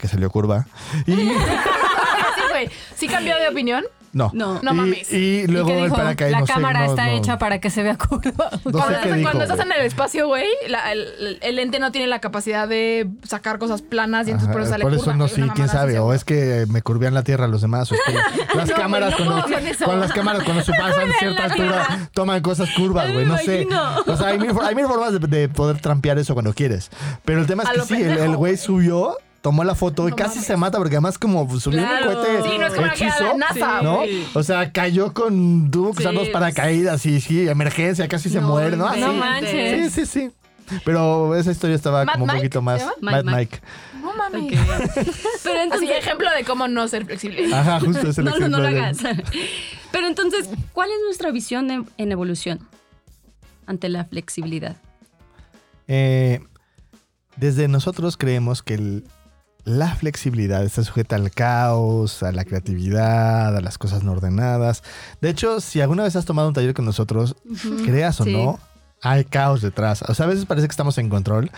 que 0.00 0.08
salió 0.08 0.28
curva, 0.30 0.66
y 1.06 1.14
Sí, 1.14 1.32
güey. 2.66 2.76
¿Sí 2.96 3.08
cambió 3.08 3.36
de 3.38 3.48
opinión? 3.48 3.84
no. 4.14 4.30
No. 4.34 4.60
No 4.62 4.72
y, 4.72 4.74
mames. 4.74 5.10
y 5.10 5.16
¿Y 5.16 5.46
luego 5.46 5.68
qué 5.68 5.78
el 5.78 5.84
dijo? 5.84 5.96
paracaídas. 5.96 6.32
La 6.32 6.40
no 6.40 6.46
cámara 6.46 6.80
no, 6.80 6.90
está 6.90 7.06
no. 7.06 7.12
hecha 7.12 7.38
para 7.38 7.60
que 7.62 7.70
se 7.70 7.82
vea 7.82 7.96
curva. 7.96 8.50
No 8.52 8.58
sé 8.58 8.60
Cuando, 8.70 8.90
estás, 8.90 9.16
dijo, 9.16 9.22
cuando 9.30 9.44
estás 9.44 9.60
en 9.66 9.72
el 9.72 9.80
espacio, 9.86 10.26
güey, 10.26 10.44
la- 10.68 10.92
el, 10.92 11.38
el 11.40 11.56
lente 11.56 11.78
no 11.78 11.92
tiene 11.92 12.06
la 12.08 12.18
capacidad 12.20 12.68
de 12.68 13.08
sacar 13.26 13.58
cosas 13.58 13.80
planas 13.80 14.26
y 14.28 14.32
entonces 14.32 14.48
Ajá, 14.48 14.52
por 14.52 14.60
eso 14.62 14.70
sale 14.70 14.82
por 14.84 14.92
eso 14.92 15.04
curva, 15.04 15.16
no, 15.16 15.24
güey, 15.24 15.34
sí, 15.34 15.40
una 15.40 15.54
quién 15.54 15.66
mamada 15.66 15.80
sabe. 15.80 15.92
así, 15.92 15.98
O 16.00 16.12
es 16.12 16.24
que 16.24 16.66
me 16.68 16.82
curvían 16.82 17.14
la 17.14 17.22
tierra 17.22 17.46
los 17.48 17.62
demás. 17.62 17.90
O 17.90 17.94
es 17.94 18.00
que 18.06 18.12
las 18.54 18.68
No, 18.68 18.74
cámaras, 18.76 19.14
güey, 19.16 19.28
no, 19.30 19.34
cuando, 19.40 19.56
con 19.56 19.66
eso. 19.66 19.84
con 19.86 20.00
las 20.00 20.12
cámaras, 20.12 20.42
cuando 20.44 20.62
se 20.62 20.72
pasan 20.72 21.08
cierta 21.18 21.44
altura, 21.44 22.08
toman 22.12 22.42
cosas 22.42 22.68
curvas, 22.76 23.10
güey. 23.14 23.24
No 23.24 23.38
sé. 23.38 23.66
O 24.06 24.14
sea, 24.18 24.26
hay 24.28 24.38
mil, 24.38 24.50
hay 24.62 24.74
mil 24.74 24.84
formas 24.86 25.14
de, 25.18 25.20
de 25.26 25.48
poder 25.48 25.80
trampear 25.80 26.18
eso 26.18 26.34
cuando 26.34 26.52
quieres. 26.52 26.90
Pero 27.24 27.40
el 27.40 27.46
tema 27.46 27.62
es 27.62 27.70
A 27.70 27.72
que 27.72 27.78
lo 27.78 27.84
sí, 27.86 27.94
el- 27.94 28.08
pendejo, 28.14 28.34
güey. 28.34 28.58
subió, 28.58 29.16
tomó 29.42 29.64
la 29.64 29.74
foto 29.74 30.06
y 30.08 30.12
No 30.12 30.16
casi 30.16 30.36
mames. 30.36 30.46
se 30.46 30.56
mata 30.56 30.78
porque 30.78 30.94
además 30.96 31.18
como 31.18 31.48
subió 31.60 31.80
Claro. 31.80 32.08
un 32.10 32.14
cohete 32.14 32.42
Sí, 32.48 32.58
no 32.58 32.66
es 32.66 32.74
como 32.74 32.86
la 32.86 33.34
NASA, 33.34 33.82
¿no? 33.82 34.00
O 34.34 34.42
sea, 34.42 34.72
cayó 34.72 35.12
con 35.12 35.70
tuvo 35.70 35.92
que 35.92 36.00
usar 36.00 36.12
Sí. 36.12 36.18
dos 36.18 36.28
paracaídas 36.28 37.04
y 37.06 37.20
sí, 37.20 37.48
emergencia, 37.48 38.08
casi 38.08 38.30
se 38.30 38.40
No 38.40 38.48
muere, 38.48 38.76
¿no? 38.76 38.94
No 38.96 39.12
manches. 39.14 39.92
Sí, 39.92 40.06
sí, 40.06 40.20
sí. 40.20 40.30
Pero 40.84 41.34
esa 41.36 41.50
historia 41.50 41.74
estaba 41.76 42.04
¿Mad 42.04 42.12
como 42.14 42.24
un 42.24 42.28
Mike 42.28 42.38
poquito 42.40 42.62
más. 42.62 42.82
Mad 43.00 43.24
Mad 43.24 43.36
Mike. 43.36 43.60
No 44.00 44.14
mames. 44.16 44.52
Pero 45.44 45.60
entonces, 45.60 45.90
Así, 45.90 45.98
ejemplo 45.98 46.28
de 46.34 46.44
cómo 46.44 46.66
no 46.68 46.86
ser 46.88 47.04
flexible. 47.04 47.52
Ajá, 47.52 47.80
justo 47.80 48.08
es 48.08 48.16
el 48.18 48.24
no, 48.24 48.30
no, 48.30 48.48
no 48.48 48.58
ejemplo 48.58 48.58
lo 48.70 48.70
de- 48.70 48.80
hagas. 48.80 48.98
Pero 49.92 50.06
entonces, 50.06 50.48
¿cuál 50.72 50.88
es 50.90 50.96
nuestra 51.04 51.30
visión 51.32 51.70
en, 51.70 51.86
en 51.98 52.12
evolución 52.12 52.60
ante 53.66 53.88
la 53.88 54.04
flexibilidad? 54.04 54.76
Eh, 55.88 56.40
desde 57.36 57.68
nosotros 57.68 58.16
creemos 58.16 58.62
que 58.62 58.74
el- 58.74 59.04
la 59.64 59.94
flexibilidad 59.94 60.64
está 60.64 60.82
sujeta 60.82 61.16
al 61.16 61.30
caos, 61.30 62.22
a 62.22 62.32
la 62.32 62.44
creatividad, 62.44 63.56
a 63.56 63.60
las 63.60 63.78
cosas 63.78 64.02
no 64.02 64.12
ordenadas. 64.12 64.82
De 65.20 65.30
hecho, 65.30 65.60
si 65.60 65.80
alguna 65.80 66.02
vez 66.02 66.16
has 66.16 66.24
tomado 66.24 66.48
un 66.48 66.54
taller 66.54 66.74
con 66.74 66.84
nosotros, 66.84 67.36
creas 67.84 68.20
o 68.20 68.24
Sí. 68.24 68.32
no, 68.32 68.58
hay 69.02 69.24
caos 69.24 69.62
detrás. 69.62 70.02
O 70.02 70.14
sea, 70.14 70.26
a 70.26 70.28
veces 70.28 70.46
parece 70.46 70.66
que 70.66 70.72
estamos 70.72 70.98
en 70.98 71.08
control, 71.08 71.50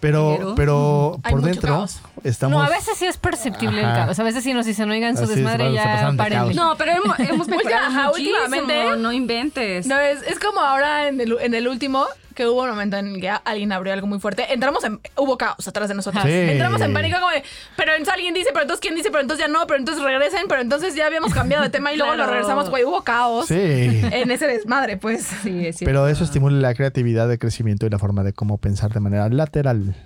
pero, 0.00 0.54
Pero- 0.54 1.18
por 1.28 1.42
dentro 1.42 1.74
caos. 1.74 2.00
estamos... 2.22 2.56
No, 2.58 2.62
a 2.64 2.68
veces 2.68 2.96
sí 2.96 3.06
es 3.06 3.16
perceptible 3.16 3.80
Ajá. 3.84 3.90
el 4.00 4.04
caos. 4.06 4.18
A 4.18 4.22
veces 4.22 4.44
sí 4.44 4.54
nos 4.54 4.64
dicen, 4.66 4.88
oigan, 4.90 5.16
su 5.16 5.24
Así 5.24 5.32
es, 5.32 5.36
desmadre 5.38 5.68
se 5.68 5.74
ya 5.74 5.84
pasaron 5.84 6.16
de. 6.16 6.54
No, 6.54 6.76
pero 6.76 6.92
hemos, 6.92 7.18
hemos 7.18 7.48
mejorado 7.48 8.10
muchísimo, 8.10 8.36
últimamente- 8.44 8.96
no 8.98 9.12
inventes. 9.12 9.86
No, 9.86 9.98
es, 9.98 10.22
es 10.22 10.38
como 10.38 10.60
ahora 10.60 11.08
en 11.08 11.20
el, 11.20 11.36
en 11.40 11.52
el 11.54 11.66
último, 11.66 12.06
que 12.38 12.46
hubo 12.46 12.62
un 12.62 12.68
momento 12.70 12.96
en 12.96 13.20
que 13.20 13.28
alguien 13.28 13.72
abrió 13.72 13.92
algo 13.92 14.06
muy 14.06 14.20
fuerte. 14.20 14.52
Entramos 14.54 14.84
en. 14.84 15.00
Hubo 15.16 15.36
caos 15.36 15.66
atrás 15.66 15.88
de 15.88 15.96
nosotros. 15.96 16.22
Sí. 16.22 16.30
Entramos 16.30 16.80
en 16.80 16.94
pánico, 16.94 17.18
como 17.18 17.32
de. 17.32 17.42
Pero 17.76 17.90
entonces 17.92 18.14
alguien 18.14 18.32
dice, 18.32 18.50
pero 18.52 18.62
entonces 18.62 18.80
quién 18.80 18.94
dice, 18.94 19.10
pero 19.10 19.22
entonces 19.22 19.44
ya 19.44 19.52
no, 19.52 19.66
pero 19.66 19.80
entonces 19.80 20.04
regresen, 20.04 20.42
pero 20.48 20.60
entonces 20.62 20.94
ya 20.94 21.06
habíamos 21.06 21.34
cambiado 21.34 21.64
de 21.64 21.70
tema 21.70 21.92
y 21.92 21.96
luego 21.96 22.14
lo 22.14 22.26
regresamos, 22.26 22.70
güey. 22.70 22.84
Hubo 22.84 23.02
caos 23.02 23.46
Sí. 23.48 23.54
en 23.56 24.30
ese 24.30 24.46
desmadre, 24.46 24.96
pues. 24.96 25.24
Sí, 25.42 25.66
es. 25.66 25.78
Pero 25.80 26.06
eso 26.06 26.22
estimula 26.22 26.56
la 26.60 26.74
creatividad, 26.74 27.30
el 27.32 27.40
crecimiento 27.40 27.86
y 27.86 27.90
la 27.90 27.98
forma 27.98 28.22
de 28.22 28.32
cómo 28.32 28.58
pensar 28.58 28.92
de 28.94 29.00
manera 29.00 29.28
lateral. 29.28 29.96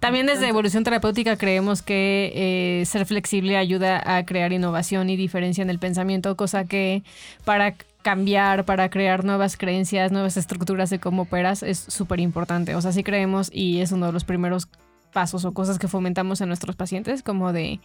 También 0.00 0.26
desde 0.26 0.48
evolución 0.48 0.84
terapéutica 0.84 1.36
creemos 1.36 1.80
que 1.80 2.32
eh, 2.34 2.84
ser 2.86 3.06
flexible 3.06 3.56
ayuda 3.56 4.02
a 4.04 4.26
crear 4.26 4.52
innovación 4.52 5.08
y 5.08 5.16
diferencia 5.16 5.62
en 5.62 5.70
el 5.70 5.78
pensamiento, 5.78 6.36
cosa 6.36 6.64
que 6.64 7.02
para 7.44 7.74
cambiar, 8.02 8.64
para 8.64 8.90
crear 8.90 9.24
nuevas 9.24 9.56
creencias, 9.56 10.12
nuevas 10.12 10.36
estructuras 10.36 10.90
de 10.90 10.98
cómo 10.98 11.22
operas 11.22 11.62
es 11.62 11.78
súper 11.78 12.20
importante. 12.20 12.74
O 12.74 12.80
sea, 12.80 12.92
sí 12.92 13.02
creemos 13.02 13.50
y 13.52 13.80
es 13.80 13.92
uno 13.92 14.06
de 14.06 14.12
los 14.12 14.24
primeros 14.24 14.68
pasos 15.12 15.44
o 15.44 15.52
cosas 15.52 15.78
que 15.78 15.88
fomentamos 15.88 16.40
en 16.40 16.48
nuestros 16.48 16.76
pacientes, 16.76 17.22
como 17.22 17.52
de, 17.52 17.80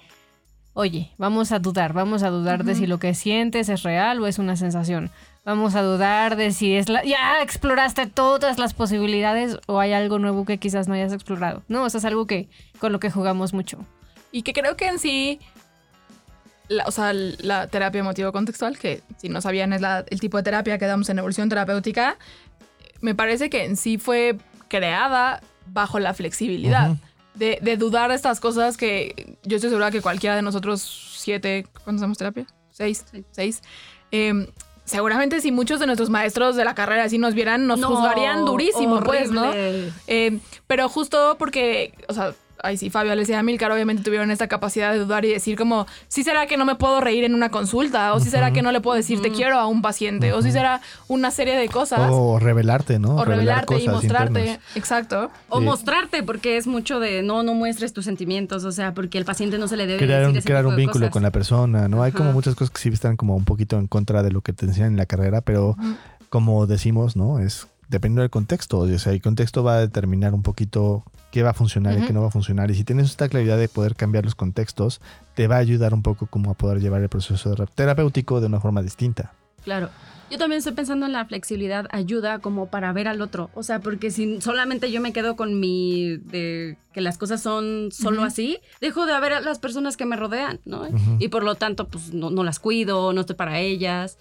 oye, 0.73 1.11
vamos 1.17 1.51
a 1.51 1.59
dudar, 1.59 1.93
vamos 1.93 2.23
a 2.23 2.29
dudar 2.29 2.63
de 2.63 2.75
si 2.75 2.87
lo 2.87 2.99
que 2.99 3.13
sientes 3.13 3.69
es 3.69 3.83
real 3.83 4.21
o 4.21 4.27
es 4.27 4.39
una 4.39 4.55
sensación. 4.55 5.09
Vamos 5.43 5.75
a 5.75 5.83
dudar 5.83 6.37
de 6.37 6.51
si 6.51 6.75
es 6.75 6.89
la... 6.89 7.03
Ya 7.03 7.41
exploraste 7.43 8.07
todas 8.07 8.57
las 8.57 8.73
posibilidades 8.73 9.59
o 9.67 9.79
hay 9.79 9.93
algo 9.93 10.17
nuevo 10.17 10.43
que 10.43 10.57
quizás 10.57 10.87
no 10.87 10.95
hayas 10.95 11.13
explorado. 11.13 11.63
No, 11.67 11.83
o 11.83 11.89
sea, 11.89 11.99
es 11.99 12.05
algo 12.05 12.25
que 12.25 12.49
con 12.79 12.91
lo 12.91 12.99
que 12.99 13.11
jugamos 13.11 13.53
mucho. 13.53 13.77
Y 14.31 14.41
que 14.41 14.53
creo 14.53 14.75
que 14.75 14.87
en 14.87 14.97
sí. 14.99 15.39
La- 16.67 16.83
o 16.85 16.91
sea, 16.91 17.13
la 17.13 17.67
terapia 17.67 17.99
emotivo-contextual, 17.99 18.77
que 18.77 19.01
si 19.17 19.29
no 19.29 19.41
sabían 19.41 19.73
es 19.73 19.81
la- 19.81 20.05
el 20.09 20.19
tipo 20.19 20.37
de 20.37 20.43
terapia 20.43 20.77
que 20.77 20.85
damos 20.85 21.09
en 21.09 21.19
evolución 21.19 21.49
terapéutica, 21.49 22.17
me 23.01 23.13
parece 23.15 23.49
que 23.49 23.65
en 23.65 23.77
sí 23.77 23.97
fue 23.97 24.37
creada 24.67 25.41
bajo 25.67 25.99
la 25.99 26.13
flexibilidad. 26.13 26.91
De, 27.35 27.59
de 27.61 27.75
dudar 27.75 28.09
de 28.09 28.15
estas 28.15 28.39
cosas 28.39 28.77
que 28.77 29.37
yo 29.43 29.57
estoy 29.57 29.69
segura 29.69 29.91
que 29.91 30.01
cualquiera 30.01 30.35
de 30.37 30.41
nosotros 30.41 31.15
siete, 31.17 31.67
¿cuántos 31.83 32.01
hacemos 32.01 32.17
terapia? 32.17 32.45
Seis, 32.71 33.03
Sí. 33.11 33.25
seis. 33.31 33.61
eh, 34.11 34.47
seguramente 34.85 35.41
si 35.41 35.51
muchos 35.51 35.79
de 35.79 35.85
nuestros 35.87 36.09
maestros 36.09 36.55
de 36.55 36.63
la 36.63 36.75
carrera 36.75 37.03
así 37.03 37.17
nos 37.17 37.33
vieran, 37.33 37.67
nos 37.67 37.79
No, 37.79 37.87
juzgarían 37.89 38.45
durísimo, 38.45 39.01
pues, 39.01 39.31
¿no? 39.31 39.51
Eh, 39.53 40.39
pero 40.67 40.87
justo 40.87 41.35
porque, 41.37 41.93
o 42.07 42.13
sea, 42.13 42.33
ay 42.63 42.77
sí, 42.77 42.89
Fabio, 42.89 43.11
Alessia 43.11 43.35
y 43.35 43.39
Amilcar 43.39 43.71
obviamente 43.71 44.03
tuvieron 44.03 44.31
esta 44.31 44.47
capacidad 44.47 44.91
de 44.93 44.99
dudar 44.99 45.25
y 45.25 45.29
decir 45.29 45.57
como, 45.57 45.85
¿sí 46.07 46.23
será 46.23 46.47
que 46.47 46.57
no 46.57 46.65
me 46.65 46.75
puedo 46.75 47.01
reír 47.01 47.23
en 47.23 47.33
una 47.35 47.49
consulta? 47.49 48.13
¿O 48.13 48.19
sí 48.19 48.29
será 48.29 48.51
que 48.51 48.61
no 48.61 48.71
le 48.71 48.81
puedo 48.81 48.95
decir 48.97 49.21
te 49.21 49.31
quiero 49.31 49.57
a 49.59 49.67
un 49.67 49.81
paciente? 49.81 50.33
¿O 50.33 50.41
sí 50.41 50.51
será 50.51 50.81
una 51.07 51.31
serie 51.31 51.55
de 51.55 51.67
cosas? 51.69 52.09
O 52.11 52.39
revelarte, 52.39 52.99
¿no? 52.99 53.15
O 53.15 53.25
Revelar 53.25 53.65
revelarte 53.65 53.79
y 53.83 53.87
mostrarte. 53.89 54.39
internas. 54.39 54.59
Exacto. 54.75 55.29
O 55.49 55.59
Sí. 55.59 55.65
mostrarte, 55.65 56.23
porque 56.23 56.57
es 56.57 56.67
mucho 56.67 56.99
de 56.99 57.21
no, 57.23 57.43
no 57.43 57.53
muestres 57.53 57.93
tus 57.93 58.05
sentimientos, 58.05 58.63
o 58.63 58.71
sea, 58.71 58.93
porque 58.93 59.17
el 59.17 59.25
paciente 59.25 59.57
no 59.57 59.67
se 59.67 59.77
le 59.77 59.85
debe 59.87 59.99
crear 59.99 60.19
decir 60.21 60.31
un, 60.31 60.37
ese 60.37 60.45
crear 60.47 60.61
tipo 60.63 60.69
un 60.69 60.75
de 60.75 60.81
vínculo 60.81 61.03
cosas. 61.05 61.13
con 61.13 61.23
la 61.23 61.31
persona, 61.31 61.87
¿no? 61.87 62.03
Hay 62.03 62.11
como 62.11 62.31
muchas 62.33 62.55
cosas 62.55 62.71
que 62.71 62.79
sí 62.81 62.89
están 62.89 63.15
como 63.17 63.35
un 63.35 63.45
poquito 63.45 63.77
en 63.77 63.87
contra 63.87 64.23
de 64.23 64.31
lo 64.31 64.41
que 64.41 64.53
te 64.53 64.65
enseñan 64.65 64.91
en 64.91 64.97
la 64.97 65.05
carrera, 65.05 65.41
pero 65.41 65.75
como 66.29 66.65
decimos, 66.67 67.15
¿no? 67.15 67.39
Es 67.39 67.67
dependiendo 67.95 68.21
del 68.21 68.29
contexto. 68.29 68.79
O 68.79 68.99
sea, 68.99 69.13
el 69.13 69.21
contexto 69.21 69.63
va 69.63 69.75
a 69.75 69.79
determinar 69.79 70.33
un 70.33 70.43
poquito 70.43 71.03
qué 71.31 71.43
va 71.43 71.51
a 71.51 71.53
funcionar 71.53 71.97
y 71.97 72.05
qué 72.05 72.13
no 72.13 72.21
va 72.21 72.27
a 72.27 72.31
funcionar. 72.31 72.69
Y 72.71 72.75
si 72.75 72.83
tienes 72.83 73.07
esta 73.07 73.29
claridad 73.29 73.57
de 73.57 73.67
poder 73.67 73.95
cambiar 73.95 74.25
los 74.25 74.35
contextos, 74.35 75.01
te 75.33 75.47
va 75.47 75.55
a 75.55 75.59
ayudar 75.59 75.93
un 75.93 76.01
poco 76.01 76.27
como 76.27 76.51
a 76.51 76.53
poder 76.53 76.79
llevar 76.81 77.01
el 77.01 77.09
proceso 77.09 77.55
terapéutico 77.73 78.41
de 78.41 78.47
una 78.47 78.59
forma 78.59 78.81
distinta. 78.81 79.33
Claro. 79.63 79.89
Yo 80.31 80.37
también 80.37 80.57
estoy 80.57 80.73
pensando 80.73 81.05
en 81.05 81.11
la 81.11 81.25
flexibilidad, 81.25 81.87
ayuda 81.91 82.39
como 82.39 82.67
para 82.67 82.91
ver 82.93 83.07
al 83.07 83.21
otro. 83.21 83.49
O 83.53 83.63
sea, 83.63 83.79
porque 83.79 84.11
si 84.11 84.41
solamente 84.41 84.91
yo 84.91 85.01
me 85.01 85.13
quedo 85.13 85.35
con 85.35 85.59
mi. 85.59 86.17
de 86.17 86.77
que 86.93 87.01
las 87.01 87.17
cosas 87.17 87.41
son 87.41 87.89
solo 87.91 88.23
así, 88.23 88.57
dejo 88.79 89.05
de 89.05 89.19
ver 89.19 89.33
a 89.33 89.41
las 89.41 89.59
personas 89.59 89.97
que 89.97 90.05
me 90.05 90.15
rodean, 90.15 90.61
¿no? 90.63 90.87
Y 91.19 91.27
por 91.27 91.43
lo 91.43 91.55
tanto, 91.55 91.89
pues 91.89 92.13
no, 92.13 92.29
no 92.29 92.45
las 92.45 92.59
cuido, 92.59 93.11
no 93.11 93.21
estoy 93.21 93.35
para 93.35 93.59
ellas. 93.59 94.17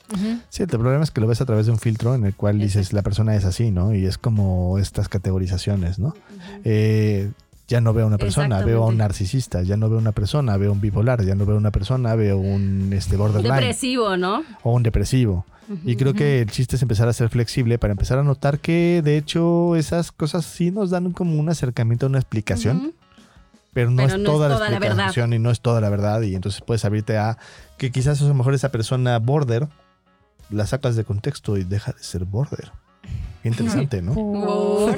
Sí, 0.51 0.65
el 0.65 0.69
problema 0.69 1.05
es 1.05 1.13
que 1.13 1.21
lo 1.21 1.29
ves 1.29 1.41
a 1.41 1.47
través 1.47 1.67
de 1.67 1.73
un 1.73 1.79
filtro 1.79 2.17
en 2.17 2.27
el 2.27 2.35
cual 2.35 2.59
dices 2.59 2.93
la 2.93 3.03
persona 3.03 3.37
es 3.37 3.45
así, 3.45 3.71
¿no? 3.71 3.95
Y 3.95 4.07
es 4.07 4.19
como 4.19 4.79
estas 4.81 5.09
categorizaciones, 5.09 6.01
¿no? 6.01 6.15
Eh, 6.65 7.31
ya 7.69 7.81
no 7.81 7.95
veo 7.95 8.05
a 8.05 8.09
una 8.09 8.19
persona, 8.19 8.61
veo 8.63 8.83
a 8.83 8.87
un 8.87 8.99
narcisista, 8.99 9.63
ya 9.63 9.77
no 9.77 9.89
veo 9.89 9.99
a 9.99 10.01
una 10.01 10.13
persona, 10.13 10.57
veo 10.57 10.73
un 10.73 10.81
bipolar, 10.81 11.25
ya 11.25 11.35
no 11.35 11.47
veo 11.47 11.55
a 11.55 11.59
una 11.59 11.71
persona, 11.71 12.15
veo 12.15 12.39
un 12.39 12.93
este, 12.93 13.17
borderline 13.17 13.55
Depresivo, 13.55 14.17
¿no? 14.17 14.43
o 14.63 14.73
un 14.73 14.83
depresivo. 14.83 15.47
Y 15.85 15.97
creo 15.97 16.15
que 16.15 16.41
el 16.41 16.51
chiste 16.51 16.77
es 16.77 16.83
empezar 16.83 17.09
a 17.09 17.13
ser 17.13 17.29
flexible 17.29 17.79
para 17.79 17.93
empezar 17.93 18.19
a 18.19 18.23
notar 18.23 18.59
que 18.59 19.03
de 19.03 19.17
hecho 19.17 19.77
esas 19.77 20.13
cosas 20.13 20.45
sí 20.45 20.71
nos 20.71 20.91
dan 20.91 21.13
como 21.13 21.39
un 21.39 21.49
acercamiento, 21.49 22.07
una 22.07 22.19
explicación, 22.19 22.95
pero 23.73 23.91
no 23.91 23.97
Pero 23.97 24.09
es 24.09 24.13
no 24.15 24.19
es 24.19 24.25
toda 24.25 24.49
la 24.49 24.69
explicación 24.69 25.33
y 25.33 25.39
no 25.39 25.51
es 25.51 25.61
toda 25.61 25.81
la 25.81 25.89
verdad 25.89 26.23
y 26.23 26.35
entonces 26.35 26.61
puedes 26.61 26.85
abrirte 26.85 27.17
a 27.19 27.39
que 27.79 27.91
quizás 27.91 28.21
a 28.23 28.25
lo 28.25 28.35
mejor 28.35 28.55
esa 28.55 28.71
persona 28.71 29.19
border 29.19 29.69
la 30.51 30.67
sacas 30.67 30.97
de 30.97 31.05
contexto 31.05 31.57
y 31.57 31.65
deja 31.65 31.93
de 31.93 32.03
ser 32.03 32.25
border. 32.25 32.73
Qué 33.43 33.49
interesante, 33.49 34.01
¿no? 34.01 34.15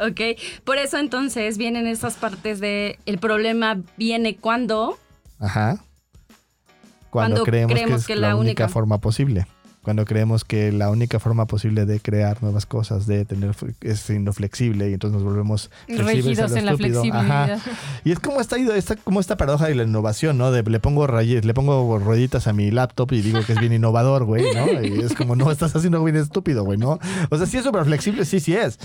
Ok, 0.00 0.20
por 0.64 0.78
eso 0.78 0.96
entonces 0.96 1.58
vienen 1.58 1.86
estas 1.86 2.14
partes 2.14 2.58
de 2.58 2.98
el 3.04 3.18
problema 3.18 3.82
viene 3.98 4.36
cuando 4.36 4.98
Ajá. 5.38 5.84
Cuando, 7.10 7.36
Cuando 7.36 7.44
creemos, 7.44 7.72
creemos 7.72 8.06
que 8.06 8.12
es 8.12 8.16
que 8.18 8.22
la, 8.22 8.36
única- 8.36 8.68
forma 8.68 8.98
posible. 8.98 9.46
Cuando 9.82 10.04
creemos 10.04 10.44
que 10.44 10.72
la 10.72 10.90
única 10.90 11.18
forma 11.18 11.46
posible 11.46 11.86
de 11.86 12.00
crear 12.00 12.42
nuevas 12.42 12.66
cosas, 12.66 13.06
de 13.06 13.24
tener 13.24 13.54
es 13.80 14.00
siendo 14.00 14.34
flexible 14.34 14.90
y 14.90 14.92
entonces 14.92 15.14
nos 15.14 15.24
volvemos 15.24 15.70
lo 15.88 16.08
en 16.08 16.66
la 16.66 16.76
flexibilidad. 16.76 17.52
Ajá. 17.52 17.58
Y 18.04 18.12
es 18.12 18.20
como 18.20 18.42
esta, 18.42 18.56
esta, 18.56 18.96
como 18.96 19.20
esta 19.20 19.38
paradoja 19.38 19.68
de 19.68 19.74
la 19.74 19.84
innovación, 19.84 20.36
¿no? 20.36 20.50
De 20.52 20.62
le 20.62 20.80
pongo 20.80 21.06
rayes, 21.06 21.46
le 21.46 21.54
pongo 21.54 21.98
rueditas 21.98 22.46
a 22.46 22.52
mi 22.52 22.70
laptop 22.70 23.12
y 23.12 23.22
digo 23.22 23.40
que 23.44 23.52
es 23.54 23.60
bien 23.60 23.72
innovador, 23.72 24.24
güey, 24.24 24.54
¿no? 24.54 24.82
Y 24.82 25.00
es 25.00 25.14
como, 25.14 25.34
no, 25.34 25.50
estás 25.50 25.74
haciendo 25.74 26.02
bien 26.04 26.16
estúpido, 26.16 26.64
güey, 26.64 26.78
¿no? 26.78 26.98
O 27.30 27.36
sea, 27.36 27.46
sí 27.46 27.56
es 27.56 27.64
súper 27.64 27.84
flexible, 27.84 28.24
sí, 28.26 28.38
sí 28.40 28.54
es. 28.54 28.78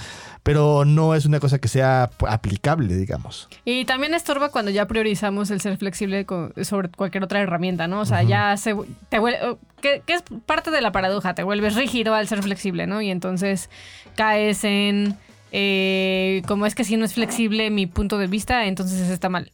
Pero 0.44 0.86
no 0.86 1.16
es 1.16 1.26
una 1.26 1.40
cosa 1.40 1.60
que 1.60 1.68
sea 1.68 2.10
aplicable, 2.28 2.96
digamos. 2.96 3.50
Y 3.66 3.86
también 3.86 4.14
estorba 4.14 4.50
cuando 4.50 4.72
ya 4.72 4.88
priorizamos 4.88 5.52
el 5.52 5.60
ser 5.60 5.78
flexible 5.78 6.26
sobre 6.64 6.90
cualquier 6.90 7.24
otra 7.24 7.42
herramienta, 7.42 7.88
¿no? 7.88 8.02
O 8.02 8.06
sea, 8.06 8.24
ya 8.24 8.56
se, 8.56 8.76
te 9.10 9.20
vuelve, 9.20 9.58
que, 9.82 10.02
que 10.06 10.14
es 10.14 10.24
parte 10.46 10.72
de 10.72 10.82
la 10.86 10.92
paradoja, 10.92 11.36
te 11.36 11.44
vuelves 11.44 11.76
rígido 11.76 12.14
al 12.14 12.28
ser 12.28 12.42
flexible, 12.42 12.88
¿no? 12.88 13.02
Y 13.02 13.10
entonces 13.10 13.70
caes 14.16 14.64
en, 14.64 15.18
eh, 15.52 16.42
como 16.48 16.66
es 16.66 16.76
que 16.76 16.84
si 16.84 16.98
no 16.98 17.06
es 17.06 17.14
flexible 17.14 17.70
mi 17.70 17.88
punto 17.88 18.18
de 18.18 18.28
vista, 18.28 18.66
entonces 18.66 19.10
está 19.10 19.30
mal, 19.30 19.52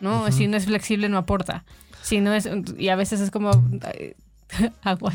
¿no? 0.00 0.30
Si 0.32 0.46
no 0.46 0.56
es 0.56 0.66
flexible 0.66 1.08
no 1.08 1.18
aporta. 1.18 1.64
Si 2.02 2.20
no 2.20 2.32
es, 2.32 2.48
y 2.78 2.88
a 2.88 2.96
veces 2.96 3.20
es 3.20 3.30
como... 3.30 3.50
Aguas. 4.82 5.14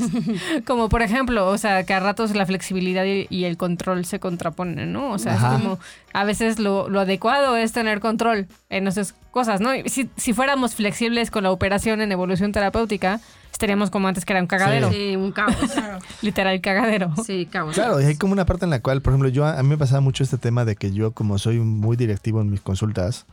Como 0.66 0.90
por 0.90 1.02
ejemplo, 1.02 1.48
o 1.48 1.58
sea, 1.58 1.84
que 1.84 1.94
a 1.94 2.00
ratos 2.00 2.36
la 2.36 2.46
flexibilidad 2.46 3.04
y, 3.06 3.28
y 3.30 3.46
el 3.46 3.58
control 3.58 4.06
se 4.06 4.20
contraponen, 4.20 4.94
¿no? 4.94 5.12
O 5.12 5.18
sea, 5.20 5.34
Ajá. 5.36 5.56
es 5.56 5.62
como 5.62 5.80
a 6.14 6.24
veces 6.24 6.60
lo, 6.60 6.90
lo 6.90 7.00
adecuado 7.00 7.56
es 7.58 7.72
tener 7.72 8.00
control 8.00 8.48
en 8.70 8.88
esas 8.88 9.14
cosas, 9.32 9.60
¿no? 9.62 9.74
Y 9.74 9.90
Si, 9.90 10.10
si 10.16 10.34
fuéramos 10.34 10.76
flexibles 10.76 11.32
con 11.32 11.44
la 11.44 11.52
operación 11.52 12.02
en 12.02 12.12
evolución 12.12 12.52
terapéutica, 12.52 13.20
estaríamos 13.52 13.90
como 13.90 14.08
antes 14.08 14.26
que 14.26 14.34
era 14.34 14.42
un 14.42 14.48
cagadero. 14.48 14.92
Sí, 14.92 15.16
un 15.16 15.32
caos. 15.32 15.56
Literal 16.22 16.62
cagadero. 16.62 17.14
Sí, 17.26 17.48
caos. 17.52 17.74
Claro, 17.74 18.00
y 18.02 18.06
hay 18.06 18.16
como 18.16 18.34
una 18.34 18.46
parte 18.46 18.66
en 18.66 18.72
la 18.72 18.82
cual, 18.82 19.02
por 19.02 19.14
ejemplo, 19.14 19.30
yo 19.30 19.46
a 19.46 19.62
mí 19.64 19.70
me 19.70 19.78
pasaba 19.78 20.02
mucho 20.02 20.24
este 20.24 20.38
tema 20.38 20.66
de 20.66 20.76
que 20.76 20.92
yo, 20.92 21.12
como 21.12 21.38
soy 21.40 21.58
muy 21.60 21.98
directivo 21.98 22.42
en 22.42 22.52
mis 22.52 22.62
consultas, 22.62 23.26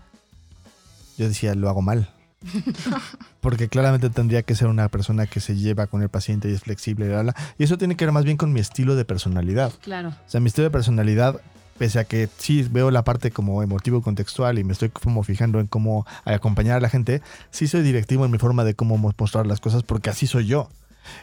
yo 1.18 1.28
decía, 1.28 1.54
lo 1.54 1.68
hago 1.68 1.82
mal. 1.82 2.08
Porque 3.40 3.68
claramente 3.68 4.10
tendría 4.10 4.42
que 4.42 4.54
ser 4.54 4.68
una 4.68 4.88
persona 4.88 5.26
que 5.26 5.40
se 5.40 5.56
lleva 5.56 5.86
con 5.86 6.02
el 6.02 6.08
paciente 6.08 6.50
y 6.50 6.54
es 6.54 6.62
flexible, 6.62 7.08
bla, 7.08 7.22
bla. 7.22 7.36
y 7.58 7.64
eso 7.64 7.78
tiene 7.78 7.96
que 7.96 8.04
ver 8.04 8.12
más 8.12 8.24
bien 8.24 8.36
con 8.36 8.52
mi 8.52 8.60
estilo 8.60 8.96
de 8.96 9.04
personalidad. 9.04 9.72
Claro. 9.82 10.10
O 10.10 10.30
sea, 10.30 10.40
mi 10.40 10.48
estilo 10.48 10.64
de 10.64 10.70
personalidad, 10.70 11.40
pese 11.78 11.98
a 11.98 12.04
que 12.04 12.28
sí 12.38 12.66
veo 12.70 12.90
la 12.90 13.04
parte 13.04 13.30
como 13.30 13.62
emotivo 13.62 14.02
contextual 14.02 14.58
y 14.58 14.64
me 14.64 14.72
estoy 14.72 14.90
como 14.90 15.22
fijando 15.22 15.60
en 15.60 15.66
cómo 15.66 16.06
acompañar 16.24 16.76
a 16.76 16.80
la 16.80 16.88
gente, 16.88 17.22
sí 17.50 17.68
soy 17.68 17.82
directivo 17.82 18.24
en 18.24 18.30
mi 18.30 18.38
forma 18.38 18.64
de 18.64 18.74
cómo 18.74 18.96
mostrar 18.98 19.46
las 19.46 19.60
cosas 19.60 19.82
porque 19.82 20.10
así 20.10 20.26
soy 20.26 20.46
yo. 20.46 20.68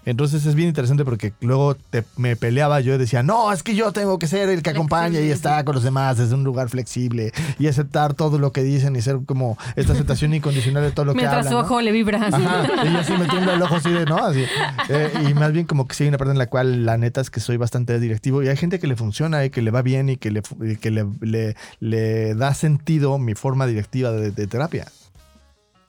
Entonces 0.05 0.45
es 0.45 0.55
bien 0.55 0.69
interesante 0.69 1.03
porque 1.05 1.33
luego 1.41 1.75
te- 1.75 2.03
me 2.17 2.35
peleaba 2.35 2.79
yo 2.81 2.95
y 2.95 2.97
decía, 2.97 3.23
no, 3.23 3.51
es 3.51 3.63
que 3.63 3.75
yo 3.75 3.91
tengo 3.91 4.19
que 4.19 4.27
ser 4.27 4.49
el 4.49 4.61
que 4.63 4.69
acompaña 4.71 5.19
y 5.19 5.29
está 5.31 5.63
con 5.63 5.75
los 5.75 5.83
demás 5.83 6.17
desde 6.17 6.35
un 6.35 6.43
lugar 6.43 6.69
flexible 6.69 7.31
y 7.59 7.67
aceptar 7.67 8.13
todo 8.13 8.39
lo 8.39 8.51
que 8.51 8.63
dicen 8.63 8.95
y 8.95 9.01
ser 9.01 9.19
como 9.25 9.57
esta 9.75 9.93
aceptación 9.93 10.33
incondicional 10.33 10.83
de 10.83 10.91
todo 10.91 11.05
lo 11.05 11.13
que 11.13 11.17
Mientras 11.17 11.45
hablan. 11.47 11.51
su 11.53 11.59
¿no? 11.59 11.65
ojo 11.65 11.81
le 11.81 11.91
vibra. 11.91 12.19
así. 12.27 12.35
Ajá, 12.43 12.85
y 12.85 12.91
yo 12.93 12.99
así 12.99 13.13
metiendo 13.13 13.51
el 13.53 13.61
ojo 13.61 13.75
así 13.75 13.91
de, 13.91 14.05
¿no? 14.05 14.17
Así. 14.17 14.43
Eh, 14.89 15.11
y 15.29 15.33
más 15.33 15.51
bien 15.51 15.65
como 15.65 15.87
que 15.87 15.95
sí 15.95 16.03
hay 16.03 16.09
una 16.09 16.17
parte 16.17 16.31
en 16.31 16.37
la 16.37 16.47
cual 16.47 16.85
la 16.85 16.97
neta 16.97 17.21
es 17.21 17.29
que 17.29 17.39
soy 17.39 17.57
bastante 17.57 17.99
directivo 17.99 18.41
y 18.43 18.47
hay 18.47 18.57
gente 18.57 18.79
que 18.79 18.87
le 18.87 18.95
funciona 18.95 19.45
y 19.45 19.49
que 19.49 19.61
le 19.61 19.71
va 19.71 19.81
bien 19.81 20.09
y 20.09 20.17
que 20.17 20.31
le, 20.31 20.41
fu- 20.41 20.63
y 20.63 20.77
que 20.77 20.91
le, 20.91 21.05
le- 21.21 21.55
le 21.79 22.35
da 22.35 22.53
sentido 22.53 23.17
mi 23.19 23.35
forma 23.35 23.67
directiva 23.67 24.11
de, 24.11 24.31
de 24.31 24.47
terapia. 24.47 24.85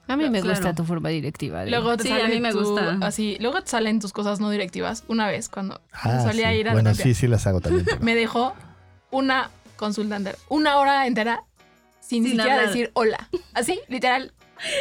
A 0.09 0.17
mí 0.17 0.29
me 0.31 0.41
Claro. 0.41 0.57
gusta 0.59 0.75
tu 0.75 0.85
forma 0.85 1.11
directiva. 1.11 1.65
de- 1.65 1.71
Luego 1.71 1.97
te 1.97 2.05
Sí, 2.05 2.09
sale 2.09 2.25
a 2.25 2.29
mí 2.29 2.41
me 2.41 2.51
tu- 2.51 2.61
gusta. 2.65 2.99
Así, 3.03 3.37
luego 3.41 3.63
te 3.63 3.69
salen 3.71 4.01
tus 4.01 4.13
cosas 4.13 4.41
no 4.41 4.51
directivas. 4.51 5.05
Una 5.09 5.27
vez 5.29 5.49
cuando 5.49 5.81
Ah, 5.93 6.23
solía 6.23 6.51
sí. 6.51 6.57
ir 6.57 6.69
a 6.69 6.73
Bueno, 6.73 6.91
terapia, 6.93 7.05
sí, 7.05 7.15
sí 7.15 7.27
las 7.29 7.47
hago 7.47 7.61
también. 7.61 7.85
pero- 7.85 7.99
me 8.03 8.15
dejó 8.15 8.55
una 9.11 9.51
consulta 9.77 10.17
entera, 10.17 10.37
una 10.49 10.79
hora 10.79 11.07
entera 11.07 11.45
sin, 12.01 12.23
Sin 12.25 12.33
siquiera 12.33 12.55
hablar. 12.55 12.67
decir 12.69 12.91
hola. 12.95 13.29
Así, 13.55 13.79
literal. 13.89 14.33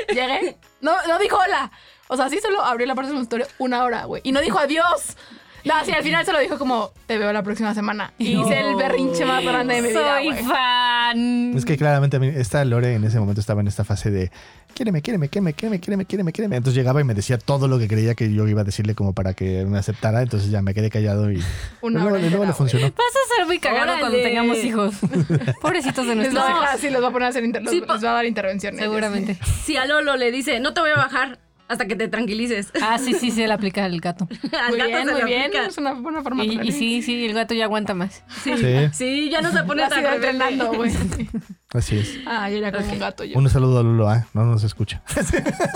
Llegué, 0.10 0.58
no, 0.82 0.94
no 1.08 1.20
dijo 1.20 1.38
hola. 1.38 1.72
O 2.08 2.16
sea, 2.16 2.30
sí 2.30 2.40
solo 2.42 2.64
abrió 2.64 2.88
la 2.88 2.96
parte 2.96 3.10
del 3.10 3.18
consultorio 3.18 3.46
una 3.60 3.84
hora, 3.84 4.06
güey. 4.06 4.22
Y 4.26 4.32
no 4.32 4.40
dijo 4.42 4.58
adiós. 4.58 5.18
No, 5.66 5.74
sí, 5.86 5.92
al 5.92 6.04
final 6.04 6.26
solo 6.26 6.40
dijo 6.40 6.58
como, 6.58 6.92
te 7.08 7.18
veo 7.18 7.34
la 7.34 7.44
próxima 7.44 7.74
semana. 7.74 8.14
Y 8.18 8.36
No. 8.36 8.42
hice 8.44 8.60
el 8.62 8.76
berrinche 8.76 9.26
más 9.26 9.44
grande 9.44 9.76
de 9.76 9.82
mi 9.82 9.90
vida, 9.90 10.16
Soy 10.18 10.26
güey. 10.32 10.44
fan. 10.44 11.58
Es 11.58 11.66
que 11.66 11.78
claramente 11.78 12.18
a 12.18 12.20
mí- 12.20 12.32
esta 12.34 12.64
Lore 12.64 12.94
en 12.96 13.04
ese 13.04 13.20
momento 13.20 13.42
estaba 13.42 13.62
en 13.62 13.68
esta 13.68 13.84
fase 13.84 14.10
de 14.12 14.32
quiéreme, 14.74 15.02
quiéreme, 15.02 15.28
quiéreme, 15.30 15.54
quiéreme, 15.54 15.80
quiéreme, 15.80 16.06
quiéreme, 16.06 16.32
quiéreme. 16.32 16.56
Entonces 16.58 16.78
llegaba 16.78 17.02
y 17.02 17.04
me 17.04 17.14
decía 17.14 17.38
todo 17.38 17.68
lo 17.68 17.80
que 17.80 17.88
creía 17.88 18.16
que 18.16 18.32
yo 18.32 18.48
iba 18.48 18.62
a 18.62 18.64
decirle 18.64 18.96
como 18.96 19.14
para 19.14 19.34
que 19.34 19.66
me 19.66 19.78
aceptara. 19.78 20.22
Entonces 20.22 20.50
ya 20.52 20.62
me 20.62 20.74
quedé 20.74 20.90
callado 20.90 21.32
y 21.32 21.42
Una 21.82 22.02
luego, 22.04 22.18
luego 22.18 22.46
le 22.46 22.54
funcionó. 22.54 22.86
Vas 22.88 22.94
a 22.96 23.36
ser 23.36 23.46
muy 23.48 23.60
cagado 23.60 23.84
Órale. 23.84 24.00
cuando 24.00 24.18
tengamos 24.20 24.58
hijos. 24.60 24.96
Pobrecitos 25.62 26.08
de 26.08 26.16
nuestros 26.16 26.44
a 26.46 26.50
hijos. 26.52 26.66
sí, 26.80 26.90
les 26.90 27.02
va 27.04 27.08
a 27.08 27.12
poner 27.12 27.26
a 27.26 27.30
hacer 27.30 27.44
inter- 27.44 27.64
Sí, 27.70 27.82
les 27.82 28.04
va 28.04 28.12
a 28.12 28.14
dar 28.14 28.26
intervenciones. 28.26 28.80
Seguramente. 28.80 29.38
Si 29.66 29.76
a 29.76 29.86
Lolo 29.86 30.16
le 30.16 30.32
dice, 30.32 30.60
no 30.60 30.74
te 30.74 30.82
voy 30.82 30.92
a 30.92 30.96
bajar 30.98 31.40
hasta 31.68 31.86
que 31.88 31.96
te 31.96 32.08
tranquilices. 32.08 32.70
Ah, 32.82 32.98
sí, 32.98 33.14
sí, 33.14 33.32
se 33.32 33.46
le 33.48 33.54
aplica 33.54 33.86
al 33.86 34.00
gato. 34.00 34.28
Al 34.54 34.70
Muy 34.70 34.78
gato 34.78 34.90
bien, 34.90 35.06
se 35.06 35.12
muy 35.12 35.22
le 35.22 35.26
bien. 35.26 35.42
aplica. 35.42 35.66
Es 35.66 35.78
una 35.78 35.94
buena 35.94 36.22
forma 36.24 36.44
de 36.44 36.50
Y, 36.54 36.60
y 36.68 36.72
sí, 36.72 37.02
sí, 37.02 37.26
el 37.26 37.34
gato 37.34 37.54
ya 37.54 37.66
aguanta 37.66 37.94
más. 37.94 38.24
Sí. 38.44 38.58
Sí. 38.58 38.74
Sí, 38.94 39.30
ya 39.30 39.42
no 39.42 39.52
se 39.52 39.64
pone 39.64 39.84
Lo 39.84 39.90
tan 39.90 40.06
entrenando, 40.06 40.74
güey. 40.74 40.92
Así 41.74 41.98
es. 41.98 42.20
Ah, 42.26 42.50
yo 42.50 42.58
era 42.58 42.72
como 42.72 42.92
un 42.92 43.00
gato 43.00 43.24
yo. 43.26 43.38
Un 43.38 43.50
saludo 43.50 43.80
a 43.80 43.84
Lolo, 43.84 44.08
¿ah? 44.10 44.26
No 44.34 44.46
nos 44.46 44.64
escucha. 44.64 45.02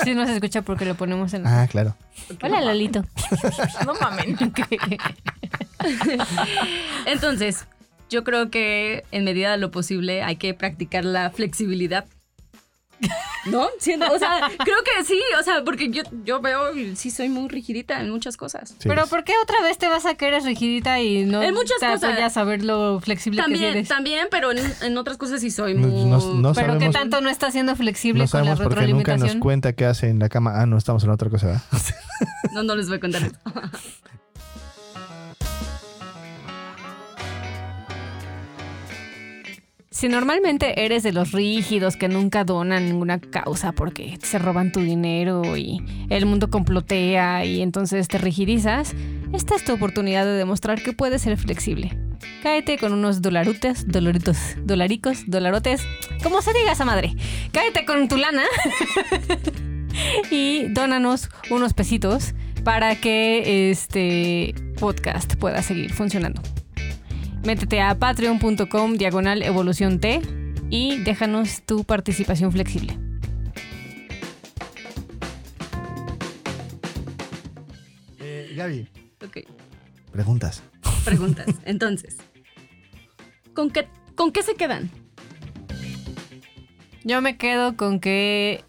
Sí, 0.04 0.14
no 0.16 0.26
se 0.26 0.34
escucha 0.36 0.62
porque 0.62 0.86
lo 0.86 0.96
ponemos 0.96 1.34
en 1.34 1.44
la... 1.44 1.64
Ah, 1.64 1.68
claro. 1.68 1.96
Hola, 2.42 2.62
Lolito. 2.62 3.04
No 3.86 3.94
mamen. 3.96 4.38
¿No? 13.48 13.68
Siento- 13.80 14.12
o 14.14 14.20
sea, 14.20 14.50
creo 14.64 14.78
que 14.84 15.04
sí, 15.04 15.20
o 15.40 15.44
sea, 15.44 15.64
porque 15.64 15.90
yo, 15.90 16.04
yo 16.24 16.40
veo, 16.42 16.76
y 16.78 16.96
sí 16.96 17.10
soy 17.10 17.28
muy 17.30 17.50
rigidita 17.50 18.00
en 18.00 18.12
muchas 18.12 18.38
cosas. 18.38 18.70
Sí. 18.78 18.88
Pero 18.88 19.08
¿por 19.08 19.24
qué 19.24 19.34
otra 19.42 19.62
vez 19.64 19.80
te 19.80 19.88
vas 19.88 20.06
a 20.06 20.14
que 20.14 20.28
eres 20.28 20.46
rigidita 20.46 21.00
y 21.00 21.26
no 21.26 21.42
En 21.42 21.54
muchas 21.56 21.80
te 21.80 21.88
cosas. 21.88 22.04
apoyas 22.12 22.38
a 22.38 22.44
ver 22.44 22.64
lo 22.64 23.00
flexible 23.00 23.38
que 23.38 23.42
También, 23.44 23.64
eres? 23.72 23.88
también, 23.88 24.28
pero 24.30 24.52
en, 24.52 24.60
en 24.82 24.98
otras 24.98 25.18
cosas 25.18 25.42
sí 25.42 25.50
soy 25.50 25.74
No- 25.74 25.88
muy... 25.88 26.06
no- 26.06 26.20
no 26.36 26.54
Pero 26.54 26.74
¿qué 26.74 26.86
sabemos- 26.86 26.94
tanto 26.94 27.22
no 27.22 27.30
está 27.32 27.50
siendo 27.50 27.76
flexible 27.76 28.24
No 28.26 28.30
con 28.30 28.42
la 28.42 28.56
sabemos 28.56 28.60
porque 28.64 28.76
nunca 28.82 28.84
nos 28.84 29.02
retroalimentación? 29.02 29.40
cuenta 29.40 29.74
qué 29.74 29.86
hace 29.86 30.10
en 30.10 30.20
la 30.20 30.30
cama. 30.30 30.62
Ah, 30.62 30.66
no, 30.68 30.78
estamos 30.78 31.04
en 31.04 31.10
otra 31.10 31.30
cosa, 31.30 31.48
¿verdad? 31.48 31.62
No, 32.54 32.62
no 32.64 32.76
les 32.76 32.88
voy 32.90 32.98
a 32.98 33.00
contar 33.00 33.24
Si 39.94 40.08
normalmente 40.08 40.86
eres 40.86 41.04
de 41.04 41.12
los 41.12 41.34
rígidos 41.34 41.98
que 41.98 42.08
nunca 42.08 42.46
donan 42.46 42.86
ninguna 42.86 43.20
causa 43.20 43.74
porque 43.74 44.18
se 44.24 44.40
roban 44.40 44.72
tu 44.72 44.80
dinero 44.80 45.58
y 45.58 45.84
el 46.10 46.26
mundo 46.26 46.50
complotea 46.50 47.44
y 47.44 47.62
entonces 47.62 48.08
te 48.08 48.18
rigidizas, 48.18 48.96
esta 49.34 49.54
es 49.54 49.66
tu 49.66 49.74
oportunidad 49.74 50.24
de 50.24 50.32
demostrar 50.32 50.82
que 50.82 50.94
puedes 50.94 51.24
ser 51.24 51.38
flexible. 51.38 52.00
Cáete 52.42 52.78
con 52.78 52.94
unos 52.94 53.22
dolarutes, 53.22 53.86
dolaritos, 53.86 54.38
dolaricos, 54.64 55.24
dolarotes, 55.28 55.86
como 56.24 56.42
se 56.42 56.54
diga 56.54 56.72
esa 56.72 56.86
madre. 56.86 57.14
Cáete 57.52 57.84
con 57.84 58.08
tu 58.08 58.16
lana 58.16 58.44
y 60.32 60.70
dónanos 60.70 61.30
unos 61.50 61.74
pesitos 61.74 62.34
para 62.64 62.96
que 62.96 63.72
este 63.72 64.56
podcast 64.80 65.36
pueda 65.36 65.62
seguir 65.62 65.92
funcionando. 65.92 66.42
Métete 67.46 67.82
a 67.82 67.98
patreon.com 67.98 68.94
diagonal 68.98 69.42
evolución 69.44 70.00
T 70.00 70.22
y 70.70 70.98
déjanos 71.04 71.64
tu 71.66 71.84
participación 71.84 72.52
flexible. 72.52 72.98
Eh, 78.20 78.54
Gaby, 78.56 78.88
Ok, 79.26 79.38
preguntas. 80.12 80.64
preguntas. 81.06 81.48
Entonces, 81.66 82.18
¿con 83.54 83.72
qué, 83.72 83.88
¿con 84.16 84.32
qué 84.32 84.44
se 84.44 84.56
quedan? 84.56 84.90
Yo 87.04 87.22
me 87.22 87.38
quedo 87.38 87.76
con 87.76 88.00
que 88.00 88.64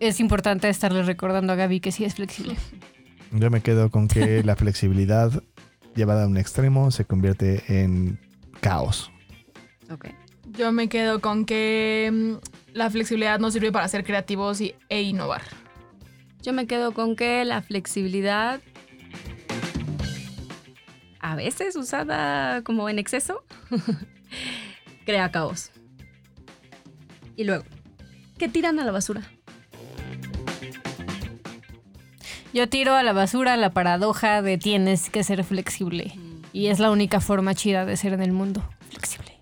es 0.00 0.20
importante 0.20 0.68
estarle 0.68 1.02
recordando 1.02 1.52
a 1.52 1.56
Gaby 1.56 1.80
que 1.80 1.92
sí 1.92 2.04
es 2.04 2.14
flexible. 2.14 2.56
Yo 3.32 3.50
me 3.50 3.60
quedo 3.60 3.90
con 3.90 4.08
que 4.08 4.42
la 4.44 4.56
flexibilidad 4.56 5.42
llevada 5.94 6.24
a 6.24 6.26
un 6.26 6.36
extremo 6.36 6.90
se 6.90 7.04
convierte 7.04 7.62
en 7.68 8.18
caos. 8.60 9.10
Ok. 9.90 10.08
Yo 10.56 10.72
me 10.72 10.88
quedo 10.88 11.20
con 11.20 11.44
que 11.44 12.10
mm, 12.12 12.74
la 12.74 12.90
flexibilidad 12.90 13.38
nos 13.38 13.52
sirve 13.52 13.72
para 13.72 13.88
ser 13.88 14.04
creativos 14.04 14.60
y, 14.60 14.74
e 14.88 15.02
innovar. 15.02 15.42
Yo 16.42 16.52
me 16.52 16.66
quedo 16.66 16.92
con 16.92 17.16
que 17.16 17.44
la 17.44 17.62
flexibilidad, 17.62 18.60
a 21.20 21.36
veces 21.36 21.74
usada 21.76 22.62
como 22.62 22.88
en 22.88 22.98
exceso, 22.98 23.44
crea 25.06 25.30
caos. 25.30 25.70
Y 27.36 27.44
luego, 27.44 27.64
¿qué 28.38 28.48
tiran 28.48 28.78
a 28.78 28.84
la 28.84 28.92
basura? 28.92 29.22
Yo 32.54 32.68
tiro 32.68 32.94
a 32.94 33.02
la 33.02 33.12
basura 33.12 33.56
la 33.56 33.70
paradoja 33.70 34.40
de 34.40 34.58
tienes 34.58 35.10
que 35.10 35.24
ser 35.24 35.42
flexible. 35.42 36.16
Y 36.52 36.68
es 36.68 36.78
la 36.78 36.92
única 36.92 37.18
forma 37.20 37.52
chida 37.52 37.84
de 37.84 37.96
ser 37.96 38.12
en 38.12 38.22
el 38.22 38.30
mundo. 38.30 38.62
Flexible. 38.90 39.32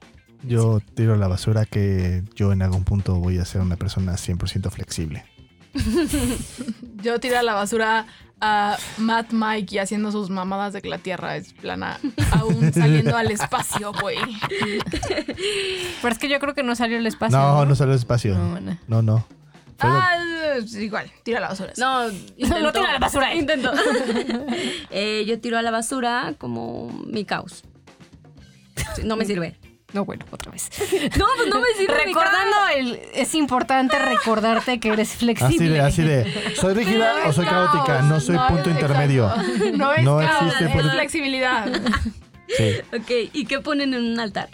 Yo 0.44 0.80
tiro 0.94 1.12
a 1.12 1.16
la 1.18 1.28
basura 1.28 1.66
que 1.66 2.22
yo 2.34 2.52
en 2.54 2.62
algún 2.62 2.84
punto 2.84 3.16
voy 3.16 3.36
a 3.36 3.44
ser 3.44 3.60
una 3.60 3.76
persona 3.76 4.14
100% 4.14 4.70
flexible. 4.70 5.26
Yo 7.02 7.18
tiro 7.18 7.38
a 7.38 7.42
la 7.42 7.54
basura 7.54 8.06
a 8.40 8.76
Matt 8.98 9.32
Mike 9.32 9.74
y 9.74 9.78
haciendo 9.78 10.12
sus 10.12 10.28
mamadas 10.28 10.72
de 10.72 10.82
que 10.82 10.88
la 10.88 10.98
Tierra 10.98 11.36
es 11.36 11.54
plana, 11.54 11.98
aún 12.32 12.72
saliendo 12.72 13.16
al 13.16 13.30
espacio, 13.30 13.92
güey. 14.00 14.18
Pero 16.02 16.12
es 16.12 16.18
que 16.18 16.28
yo 16.28 16.38
creo 16.40 16.54
que 16.54 16.62
no 16.62 16.74
salió 16.74 16.98
el 16.98 17.06
espacio. 17.06 17.38
No, 17.38 17.64
no 17.64 17.74
sale 17.74 17.92
el 17.92 17.98
espacio. 17.98 18.36
No, 18.36 18.50
bueno. 18.50 18.78
No, 18.86 19.00
no. 19.00 19.24
Ah, 19.88 20.56
igual, 20.78 21.10
tira 21.22 21.38
a 21.38 21.40
la 21.42 21.48
basura. 21.48 21.72
No, 21.78 22.04
Lo 22.60 22.72
tiro 22.72 22.86
a 22.86 22.92
la 22.92 22.98
basura. 22.98 23.34
Intento. 23.34 23.70
Eh, 24.90 25.24
yo 25.26 25.40
tiro 25.40 25.56
a 25.58 25.62
la 25.62 25.70
basura 25.70 26.34
como 26.38 26.88
mi 27.06 27.24
caos. 27.24 27.64
No 29.04 29.16
me 29.16 29.24
sirve. 29.24 29.56
No, 29.94 30.04
bueno, 30.04 30.24
otra 30.30 30.50
vez. 30.52 30.68
No, 31.18 31.26
pues 31.36 31.48
no 31.48 31.60
me 31.60 31.68
sirve. 31.76 31.94
mi 32.06 32.12
Recordando, 32.12 32.56
el, 32.76 33.00
es 33.14 33.34
importante 33.34 33.98
recordarte 33.98 34.80
que 34.80 34.88
eres 34.90 35.10
Así 35.10 35.18
flexible. 35.24 35.68
de, 35.70 35.80
así 35.80 36.02
de. 36.02 36.54
¿Soy 36.56 36.74
rígida 36.74 37.14
o 37.26 37.32
soy 37.32 37.44
caótica? 37.46 38.02
No 38.02 38.20
soy 38.20 38.36
punto 38.48 38.70
es- 38.70 38.76
intermedio. 38.76 39.26
exacto. 39.28 39.76
No 39.76 39.92
es 39.94 40.02
No 40.04 40.18
caos, 40.18 40.42
existe 40.46 40.64
es 40.66 40.72
punto- 40.72 40.90
flexibilidad. 40.90 41.66
Sí. 42.56 42.70
Ok, 42.94 43.30
¿y 43.32 43.44
qué 43.46 43.60
ponen 43.60 43.94
en 43.94 44.02
un 44.12 44.20
altar? 44.20 44.48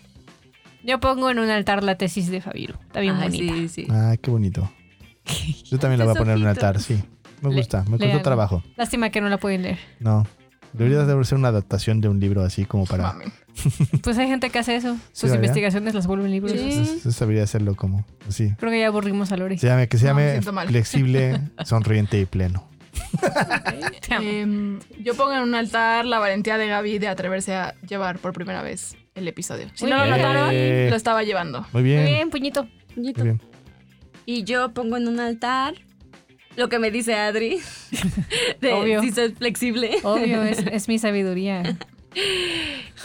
Yo 0.85 1.01
pongo 1.01 1.31
en 1.31 1.38
un 1.41 1.51
altar 1.51 1.83
la 1.83 1.97
tesis 1.97 2.31
de 2.31 2.41
Fabiro. 2.41 2.79
Está 2.87 3.01
bien 3.01 3.17
Ay, 3.17 3.29
bonita. 3.29 3.55
sí, 3.55 3.69
sí. 3.69 3.87
Ah, 3.91 4.14
qué 4.23 4.31
bonito. 4.31 4.71
Yo 5.64 5.79
también 5.79 5.99
la 5.99 6.05
voy 6.07 6.14
a 6.14 6.19
poner 6.19 6.37
en 6.37 6.43
un 6.43 6.49
altar, 6.49 6.81
sí. 6.81 7.03
Me 7.43 7.51
Le- 7.51 7.57
gusta, 7.57 7.85
me 7.88 7.99
costó 7.99 8.21
trabajo. 8.23 8.62
Lástima 8.77 9.11
que 9.11 9.21
no 9.21 9.29
la 9.29 9.38
pueden 9.38 9.62
leer. 9.62 9.79
No. 10.01 10.27
Debería 10.73 11.05
de 11.05 11.25
ser 11.25 11.38
una 11.38 11.49
adaptación 11.49 12.01
de 12.01 12.09
un 12.09 12.21
libro 12.21 12.43
así 12.43 12.64
como 12.64 12.85
para. 12.87 13.14
Pues 14.05 14.17
hay 14.19 14.29
gente 14.29 14.51
que 14.51 14.59
hace 14.61 14.77
eso. 14.77 14.97
Sus 15.12 15.35
investigaciones 15.35 15.93
las 15.93 16.07
vuelven 16.07 16.31
libros. 16.31 16.53
Sí. 16.53 17.01
Eso 17.05 17.11
debería 17.25 17.43
hacerlo 17.43 17.75
como 17.75 18.05
así. 18.29 18.55
Creo 18.57 18.71
que 18.71 18.79
ya 18.79 18.87
aburrimos 18.87 19.33
a 19.33 19.37
Lori. 19.37 19.59
Se 19.59 19.67
llame, 19.67 19.88
que 19.88 19.99
se 19.99 20.07
llame 20.07 20.41
flexible, 20.69 21.41
sonriente 21.64 22.21
y 22.21 22.25
pleno. 22.27 22.69
Em, 24.11 24.79
yo 25.03 25.14
pongo 25.14 25.33
en 25.33 25.43
un 25.43 25.55
altar 25.55 26.05
la 26.05 26.19
valentía 26.19 26.57
de 26.59 26.69
Gaby 26.69 26.99
de 26.99 27.09
atreverse 27.09 27.55
a 27.55 27.75
llevar 27.88 28.19
por 28.19 28.33
primera 28.33 28.62
vez 28.62 28.97
el 29.14 29.27
episodio. 29.29 29.67
Si 29.75 29.85
Muy 29.85 29.91
no 29.93 29.99
lo 29.99 30.05
bien. 30.05 30.17
notaron, 30.19 30.51
Eh. 30.53 30.87
lo 30.91 30.97
estaba 30.97 31.23
llevando. 31.25 31.62
Muy 31.73 31.83
Muy 31.83 31.83
bien. 31.83 32.05
bien, 32.07 32.31
puñito. 32.31 32.69
Muy 32.97 33.12
bien. 33.12 33.41
Y 34.31 34.45
yo 34.45 34.75
pongo 34.75 34.99
en 34.99 35.09
un 35.09 35.21
altar 35.21 35.73
lo 36.55 36.69
que 36.69 36.79
me 36.79 36.91
dice 36.91 37.14
Adri. 37.14 37.62
De 38.61 38.75
Obvio. 38.75 39.01
si 39.01 39.11
soy 39.11 39.31
flexible. 39.33 39.97
Obvio, 40.03 40.43
es, 40.43 40.59
es 40.71 40.87
mi 40.87 40.99
sabiduría. 40.99 41.62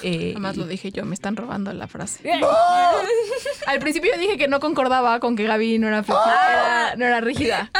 Eh, 0.02 0.32
Además 0.32 0.58
lo 0.58 0.66
dije 0.66 0.92
yo, 0.92 1.06
me 1.06 1.14
están 1.14 1.36
robando 1.36 1.72
la 1.72 1.88
frase. 1.88 2.30
Al 3.68 3.80
principio 3.80 4.12
yo 4.14 4.20
dije 4.20 4.38
que 4.38 4.48
no 4.48 4.60
concordaba 4.60 5.20
con 5.20 5.36
que 5.36 5.44
Gaby 5.44 5.78
no 5.80 5.88
era 5.88 6.04
flexible, 6.04 6.32
era- 6.34 6.96
no 6.98 7.06
era 7.06 7.22
rígida. 7.22 7.72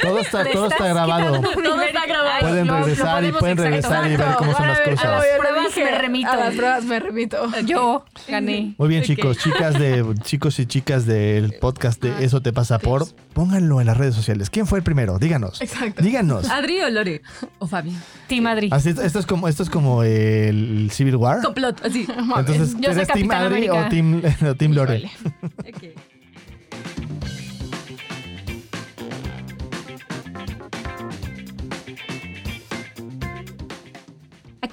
Todo 0.00 0.18
está, 0.20 0.44
todo 0.50 0.66
está 0.68 0.86
grabado. 0.88 1.40
todo 1.40 1.82
está 1.82 2.06
grabado. 2.06 2.40
Pueden 2.40 2.66
Lo- 2.66 2.72
lo 2.78 2.84
regresar 2.84 3.24
y 3.24 3.32
pueden 3.32 3.56
regresar 3.58 4.06
y 4.10 4.16
ver 4.16 4.28
cómo 4.38 4.52
son 4.54 4.66
las 4.68 4.80
cosas. 4.80 5.24
Pruebas 5.38 5.76
me 5.76 5.98
remito. 5.98 6.30
A 6.30 6.36
las 6.36 6.54
pruebas 6.54 6.84
me 6.84 7.00
remito. 7.00 7.50
Yo 7.64 8.04
gané. 8.28 8.74
Muy 8.78 8.88
bien, 8.88 9.02
chicos, 9.02 9.38
chicas 9.38 9.78
de 9.78 10.04
chicos 10.22 10.58
y 10.58 10.66
chicas 10.66 11.06
del 11.06 11.54
podcast 11.60 12.02
de 12.02 12.24
Eso 12.24 12.40
te 12.40 12.52
pasa 12.52 12.78
por, 12.78 13.06
pónganlo 13.32 13.80
en 13.80 13.86
las 13.86 13.96
redes 13.96 14.14
sociales. 14.14 14.50
¿Quién 14.50 14.66
fue 14.66 14.78
el 14.78 14.84
primero? 14.84 15.18
Díganos. 15.18 15.60
Exacto. 15.60 16.02
Díganos. 16.02 16.48
¿Adri 16.50 16.80
o 16.82 16.90
Lore? 16.90 17.22
O 17.58 17.66
Fabi. 17.66 17.96
Team 18.28 18.44
Madrid. 18.44 18.72
Así, 18.72 18.90
esto 18.90 19.18
es 19.18 19.26
como 19.26 19.48
esto 19.48 19.62
es 19.62 19.70
como 19.70 20.02
el 20.02 20.90
Civil 20.92 21.16
War. 21.16 21.42
Complot, 21.42 21.84
así. 21.84 22.06
Entonces, 22.08 22.74
Yo 22.78 22.92
soy 22.92 23.02
¿eres 23.02 23.08
Team 23.08 23.28
Capitán 23.28 23.52
Adri 23.52 23.68
o. 23.68 23.88
Team, 23.88 24.22
o 24.50 24.54
team 24.54 24.72
Lore? 24.72 24.98
Híjole. 24.98 25.94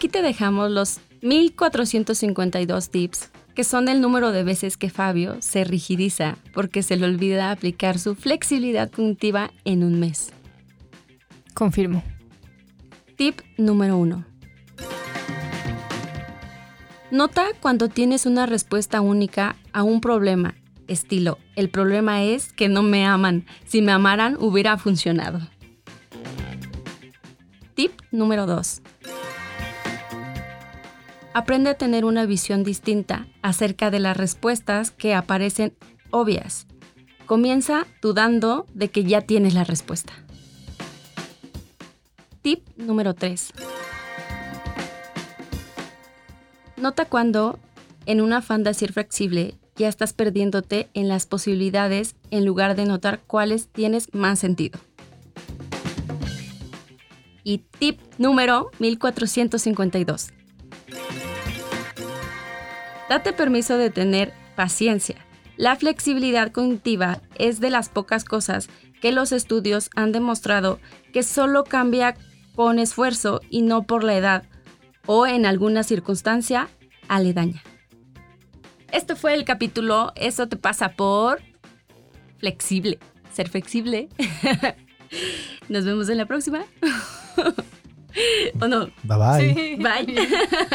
Aquí 0.04 0.10
te 0.10 0.22
dejamos 0.22 0.70
los 0.70 1.00
1452 1.22 2.90
tips, 2.90 3.32
que 3.56 3.64
son 3.64 3.88
el 3.88 4.02
número 4.02 4.34
de 4.34 4.44
veces 4.44 4.76
que 4.76 4.90
Fabio 4.90 5.38
se 5.40 5.64
rigidiza 5.64 6.38
porque 6.54 6.84
se 6.84 6.98
le 6.98 7.06
olvida 7.06 7.52
aplicar 7.52 7.98
su 7.98 8.14
flexibilidad 8.14 8.92
cognitiva 8.92 9.52
en 9.64 9.82
un 9.82 10.02
mes. 10.02 10.34
Confirmo. 11.54 12.04
Tip 13.16 13.40
número 13.58 13.98
1. 13.98 14.26
Nota 17.12 17.46
cuando 17.62 17.88
tienes 17.88 18.26
una 18.26 18.46
respuesta 18.46 19.00
única 19.00 19.56
a 19.72 19.84
un 19.84 20.02
problema, 20.02 20.56
estilo, 20.90 21.38
el 21.56 21.70
problema 21.70 22.24
es 22.24 22.52
que 22.52 22.68
no 22.68 22.84
me 22.84 23.06
aman, 23.06 23.46
si 23.66 23.82
me 23.82 23.94
amaran 23.94 24.36
hubiera 24.38 24.78
funcionado. 24.78 25.40
Tip 27.74 27.94
número 28.12 28.46
2. 28.46 28.82
Aprende 31.34 31.72
a 31.72 31.74
tener 31.74 32.06
una 32.06 32.28
visión 32.28 32.64
distinta 32.64 33.26
acerca 33.42 33.90
de 33.90 34.00
las 34.00 34.16
respuestas 34.16 34.92
que 34.92 35.16
aparecen 35.16 35.74
obvias. 36.12 36.68
Comienza 37.26 37.88
dudando 38.04 38.68
de 38.76 38.90
que 38.90 39.04
ya 39.04 39.22
tienes 39.22 39.56
la 39.56 39.64
respuesta. 39.64 40.14
Tip 42.44 42.68
número 42.78 43.16
3. 43.16 43.52
Nota 46.78 47.06
cuando, 47.06 47.58
en 48.06 48.22
un 48.22 48.34
afán 48.34 48.64
de 48.64 48.74
ser 48.76 48.94
flexible, 48.94 49.56
ya 49.76 49.88
estás 49.88 50.14
perdiéndote 50.14 50.90
en 50.94 51.08
las 51.08 51.26
posibilidades 51.26 52.16
en 52.30 52.46
lugar 52.46 52.76
de 52.76 52.86
notar 52.86 53.22
cuáles 53.26 53.70
tienes 53.70 54.14
más 54.14 54.38
sentido. 54.38 54.80
Y 57.44 57.60
tip 57.80 58.00
número 58.20 58.70
1452. 58.78 60.32
Date 63.14 63.32
permiso 63.32 63.78
de 63.78 63.92
tener 63.92 64.34
paciencia. 64.56 65.18
La 65.56 65.76
flexibilidad 65.76 66.52
cognitiva 66.52 67.22
es 67.36 67.60
de 67.60 67.70
las 67.70 67.88
pocas 67.88 68.26
cosas 68.26 68.70
que 69.02 69.12
los 69.12 69.32
estudios 69.32 69.92
han 69.96 70.12
demostrado 70.12 70.80
que 71.14 71.22
solo 71.22 71.64
cambia 71.64 72.16
con 72.56 72.80
esfuerzo 72.80 73.40
y 73.52 73.62
no 73.62 73.84
por 73.84 74.04
la 74.04 74.16
edad 74.16 74.44
o 75.06 75.28
en 75.28 75.46
alguna 75.46 75.84
circunstancia 75.84 76.70
aledaña. 77.08 77.62
Esto 78.92 79.16
fue 79.16 79.36
el 79.36 79.46
capítulo 79.46 80.12
Eso 80.16 80.48
te 80.48 80.58
pasa 80.58 80.94
por 80.94 81.40
flexible. 82.40 82.98
Ser 83.32 83.48
flexible. 83.48 84.10
Nos 85.70 85.86
vemos 85.86 86.10
en 86.10 86.18
la 86.18 86.26
próxima. 86.26 86.66
¿O 88.60 88.68
no? 88.68 88.88
Bye 89.04 89.18
bye. 89.18 89.54
Sí. 89.54 89.76
Bye. 89.76 90.16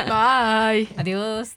Bye. 0.07 0.89
Adiós. 0.97 1.57